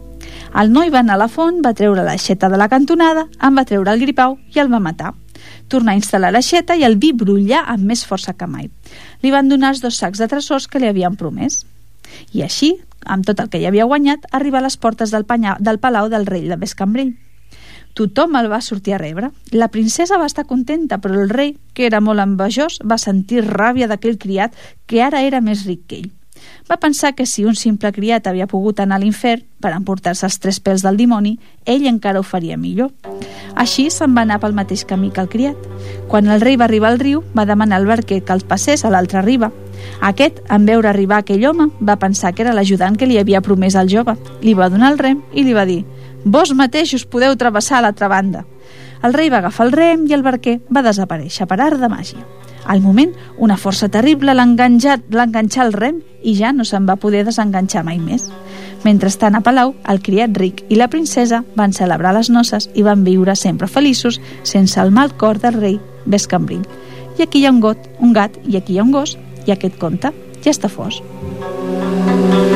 El 0.61 0.72
noi 0.72 0.90
va 0.90 1.00
anar 1.04 1.16
a 1.16 1.22
la 1.22 1.28
font, 1.30 1.61
va 1.64 1.74
treure 1.76 2.04
l'aixeta 2.04 2.48
de 2.50 2.58
la 2.58 2.68
cantonada, 2.68 3.26
en 3.40 3.56
va 3.56 3.66
treure 3.68 3.92
el 3.92 4.00
gripau 4.02 4.38
i 4.54 4.61
el 4.62 4.72
va 4.72 4.82
matar. 4.82 5.14
Tornar 5.70 5.94
a 5.94 6.00
instal·lar 6.00 6.32
l'aixeta 6.34 6.76
i 6.76 6.84
el 6.84 6.98
vi 7.00 7.12
brullar 7.16 7.62
amb 7.70 7.86
més 7.86 8.04
força 8.06 8.34
que 8.34 8.48
mai. 8.50 8.68
Li 9.22 9.30
van 9.30 9.48
donar 9.48 9.74
els 9.74 9.82
dos 9.84 9.96
sacs 9.96 10.18
de 10.18 10.28
tresors 10.28 10.66
que 10.68 10.82
li 10.82 10.90
havien 10.90 11.16
promès. 11.16 11.62
I 12.34 12.42
així, 12.42 12.74
amb 13.06 13.24
tot 13.26 13.40
el 13.40 13.48
que 13.48 13.61
hi 13.61 13.66
havia 13.70 13.86
guanyat, 13.88 14.26
arriba 14.32 14.58
a 14.58 14.66
les 14.66 14.76
portes 14.76 15.14
del, 15.14 15.24
panya, 15.24 15.56
del 15.61 15.78
palau 15.78 16.11
del 16.11 16.26
rei 16.26 16.48
de 16.50 16.58
Bescambrell. 16.58 17.14
Tothom 17.94 18.36
el 18.38 18.50
va 18.50 18.61
sortir 18.62 18.94
a 18.94 19.00
rebre. 19.02 19.30
La 19.50 19.68
princesa 19.68 20.18
va 20.18 20.28
estar 20.30 20.46
contenta, 20.46 20.98
però 20.98 21.18
el 21.22 21.30
rei, 21.30 21.56
que 21.74 21.86
era 21.86 22.00
molt 22.00 22.22
envejós, 22.22 22.78
va 22.86 22.98
sentir 22.98 23.42
ràbia 23.46 23.88
d'aquell 23.90 24.18
criat 24.18 24.54
que 24.86 25.02
ara 25.02 25.22
era 25.26 25.40
més 25.40 25.66
ric 25.66 25.86
que 25.86 26.02
ell. 26.04 26.11
Va 26.70 26.78
pensar 26.78 27.14
que 27.14 27.26
si 27.26 27.45
un 27.45 27.57
simple 27.57 27.93
criat 27.93 28.26
havia 28.26 28.47
pogut 28.47 28.80
anar 28.80 28.99
a 28.99 29.03
l'infern 29.03 29.43
per 29.61 29.72
emportar-se 29.74 30.26
els 30.26 30.38
tres 30.38 30.61
pèls 30.62 30.84
del 30.86 30.97
dimoni, 30.97 31.38
ell 31.66 31.86
encara 31.86 32.20
ho 32.20 32.22
faria 32.22 32.57
millor. 32.57 32.93
Així 33.55 33.88
se'n 33.91 34.14
va 34.16 34.22
anar 34.22 34.38
pel 34.41 34.55
mateix 34.57 34.84
camí 34.84 35.11
que 35.11 35.20
el 35.20 35.28
criat. 35.28 35.57
Quan 36.09 36.28
el 36.30 36.41
rei 36.41 36.57
va 36.57 36.68
arribar 36.68 36.93
al 36.93 37.01
riu, 37.01 37.24
va 37.36 37.47
demanar 37.47 37.80
al 37.80 37.88
barquer 37.91 38.22
que 38.24 38.32
el 38.32 38.45
passés 38.47 38.84
a 38.84 38.91
l'altra 38.91 39.22
riba. 39.26 39.51
Aquest, 40.01 40.41
en 40.49 40.66
veure 40.68 40.88
arribar 40.88 41.20
aquell 41.20 41.45
home, 41.47 41.70
va 41.80 41.99
pensar 41.99 42.34
que 42.34 42.45
era 42.45 42.55
l'ajudant 42.57 42.97
que 42.97 43.09
li 43.09 43.18
havia 43.18 43.43
promès 43.45 43.76
al 43.76 43.91
jove. 43.91 44.16
Li 44.43 44.55
va 44.55 44.70
donar 44.70 44.93
el 44.93 44.99
rem 44.99 45.22
i 45.32 45.45
li 45.45 45.57
va 45.57 45.66
dir 45.66 45.84
«Vos 46.24 46.53
mateixos 46.53 47.07
podeu 47.09 47.36
travessar 47.36 47.78
a 47.78 47.86
l'altra 47.86 48.09
banda». 48.09 48.45
El 49.03 49.14
rei 49.16 49.30
va 49.32 49.38
agafar 49.41 49.66
el 49.66 49.72
rem 49.72 50.05
i 50.09 50.12
el 50.12 50.22
barquer 50.22 50.59
va 50.68 50.84
desaparèixer 50.84 51.47
per 51.49 51.57
art 51.61 51.80
de 51.80 51.88
màgia. 51.88 52.20
Al 52.70 52.80
moment, 52.80 53.10
una 53.42 53.56
força 53.58 53.88
terrible 53.90 54.30
l'enganxà 54.38 55.64
al 55.64 55.72
rem 55.74 55.96
i 56.22 56.36
ja 56.38 56.52
no 56.54 56.62
se'n 56.68 56.84
va 56.86 56.94
poder 57.02 57.24
desenganxar 57.26 57.82
mai 57.82 57.98
més. 57.98 58.28
Mentrestant, 58.84 59.34
a 59.34 59.40
Palau, 59.42 59.72
el 59.90 59.98
criat 60.06 60.38
ric 60.38 60.62
i 60.70 60.78
la 60.78 60.86
princesa 60.92 61.42
van 61.58 61.74
celebrar 61.74 62.14
les 62.14 62.30
noces 62.30 62.68
i 62.78 62.86
van 62.86 63.02
viure 63.02 63.34
sempre 63.34 63.66
feliços 63.66 64.20
sense 64.52 64.78
el 64.78 64.94
mal 64.94 65.16
cor 65.18 65.42
del 65.42 65.58
rei 65.58 65.80
Bescambrill. 66.06 66.62
I 67.18 67.26
aquí 67.26 67.42
hi 67.42 67.48
ha 67.50 67.52
un 67.56 67.58
got, 67.60 67.90
un 67.98 68.14
gat, 68.14 68.38
i 68.46 68.54
aquí 68.56 68.76
hi 68.76 68.78
ha 68.78 68.86
un 68.86 68.94
gos, 68.94 69.16
i 69.48 69.50
aquest 69.50 69.74
conte 69.82 70.14
ja 70.44 70.54
està 70.54 70.70
fos. 70.70 71.02
I 71.02 72.49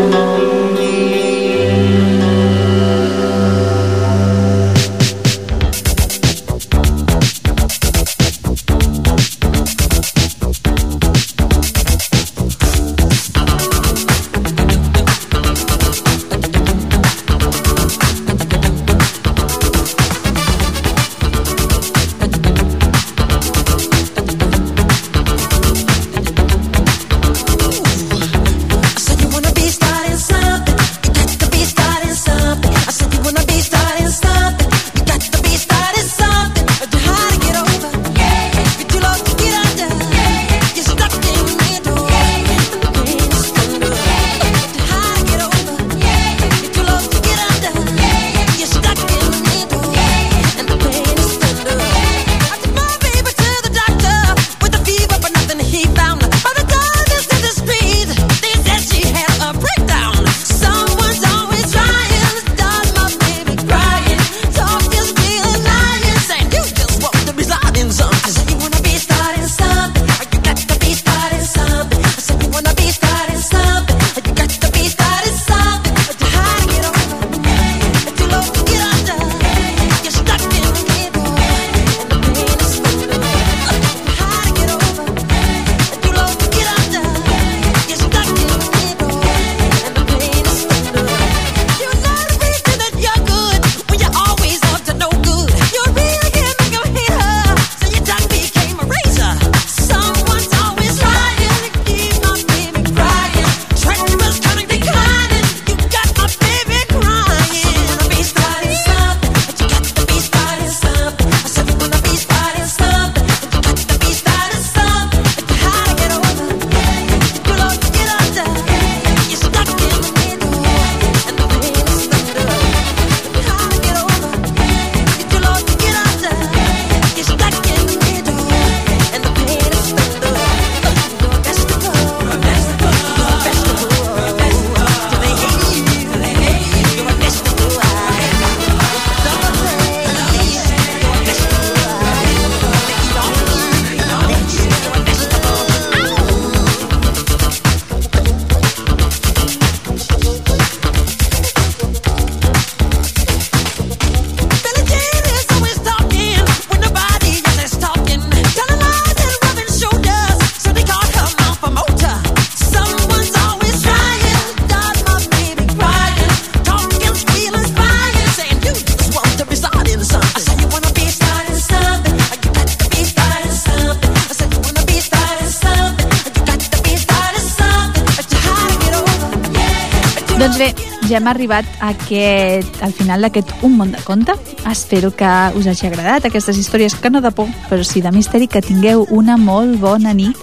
ja 181.15 181.21
hem 181.21 181.29
arribat 181.31 181.67
a 181.79 181.93
aquest, 181.93 182.81
al 182.83 182.93
final 182.93 183.23
d'aquest 183.23 183.53
Un 183.63 183.77
món 183.79 183.93
de 183.95 184.01
conte. 184.03 184.35
Espero 184.67 185.13
que 185.15 185.29
us 185.55 185.69
hagi 185.71 185.87
agradat 185.87 186.27
aquestes 186.27 186.59
històries 186.59 186.97
que 186.99 187.11
no 187.11 187.21
de 187.23 187.31
por, 187.31 187.47
però 187.69 187.85
sí 187.87 188.03
de 188.03 188.11
misteri, 188.11 188.49
que 188.51 188.63
tingueu 188.65 189.07
una 189.15 189.37
molt 189.39 189.79
bona 189.79 190.15
nit 190.15 190.41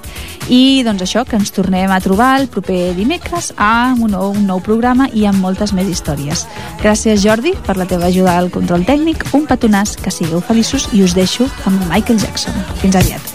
i 0.47 0.81
doncs 0.87 1.03
això, 1.03 1.25
que 1.27 1.35
ens 1.35 1.51
tornem 1.51 1.91
a 1.91 1.99
trobar 1.99 2.39
el 2.39 2.47
proper 2.47 2.93
dimecres 2.95 3.51
amb 3.57 4.05
un 4.05 4.15
nou, 4.15 4.31
un 4.31 4.47
nou 4.47 4.63
programa 4.63 5.09
i 5.11 5.27
amb 5.27 5.43
moltes 5.43 5.75
més 5.75 5.91
històries. 5.91 6.45
Gràcies 6.79 7.19
Jordi 7.25 7.51
per 7.67 7.75
la 7.75 7.89
teva 7.89 8.07
ajuda 8.07 8.37
al 8.37 8.49
control 8.53 8.87
tècnic, 8.87 9.27
un 9.35 9.43
petonàs, 9.51 9.97
que 9.99 10.13
sigueu 10.13 10.39
feliços 10.39 10.87
i 10.95 11.03
us 11.03 11.17
deixo 11.19 11.51
amb 11.65 11.83
Michael 11.91 12.23
Jackson. 12.23 12.55
Fins 12.79 12.95
aviat. 12.95 13.30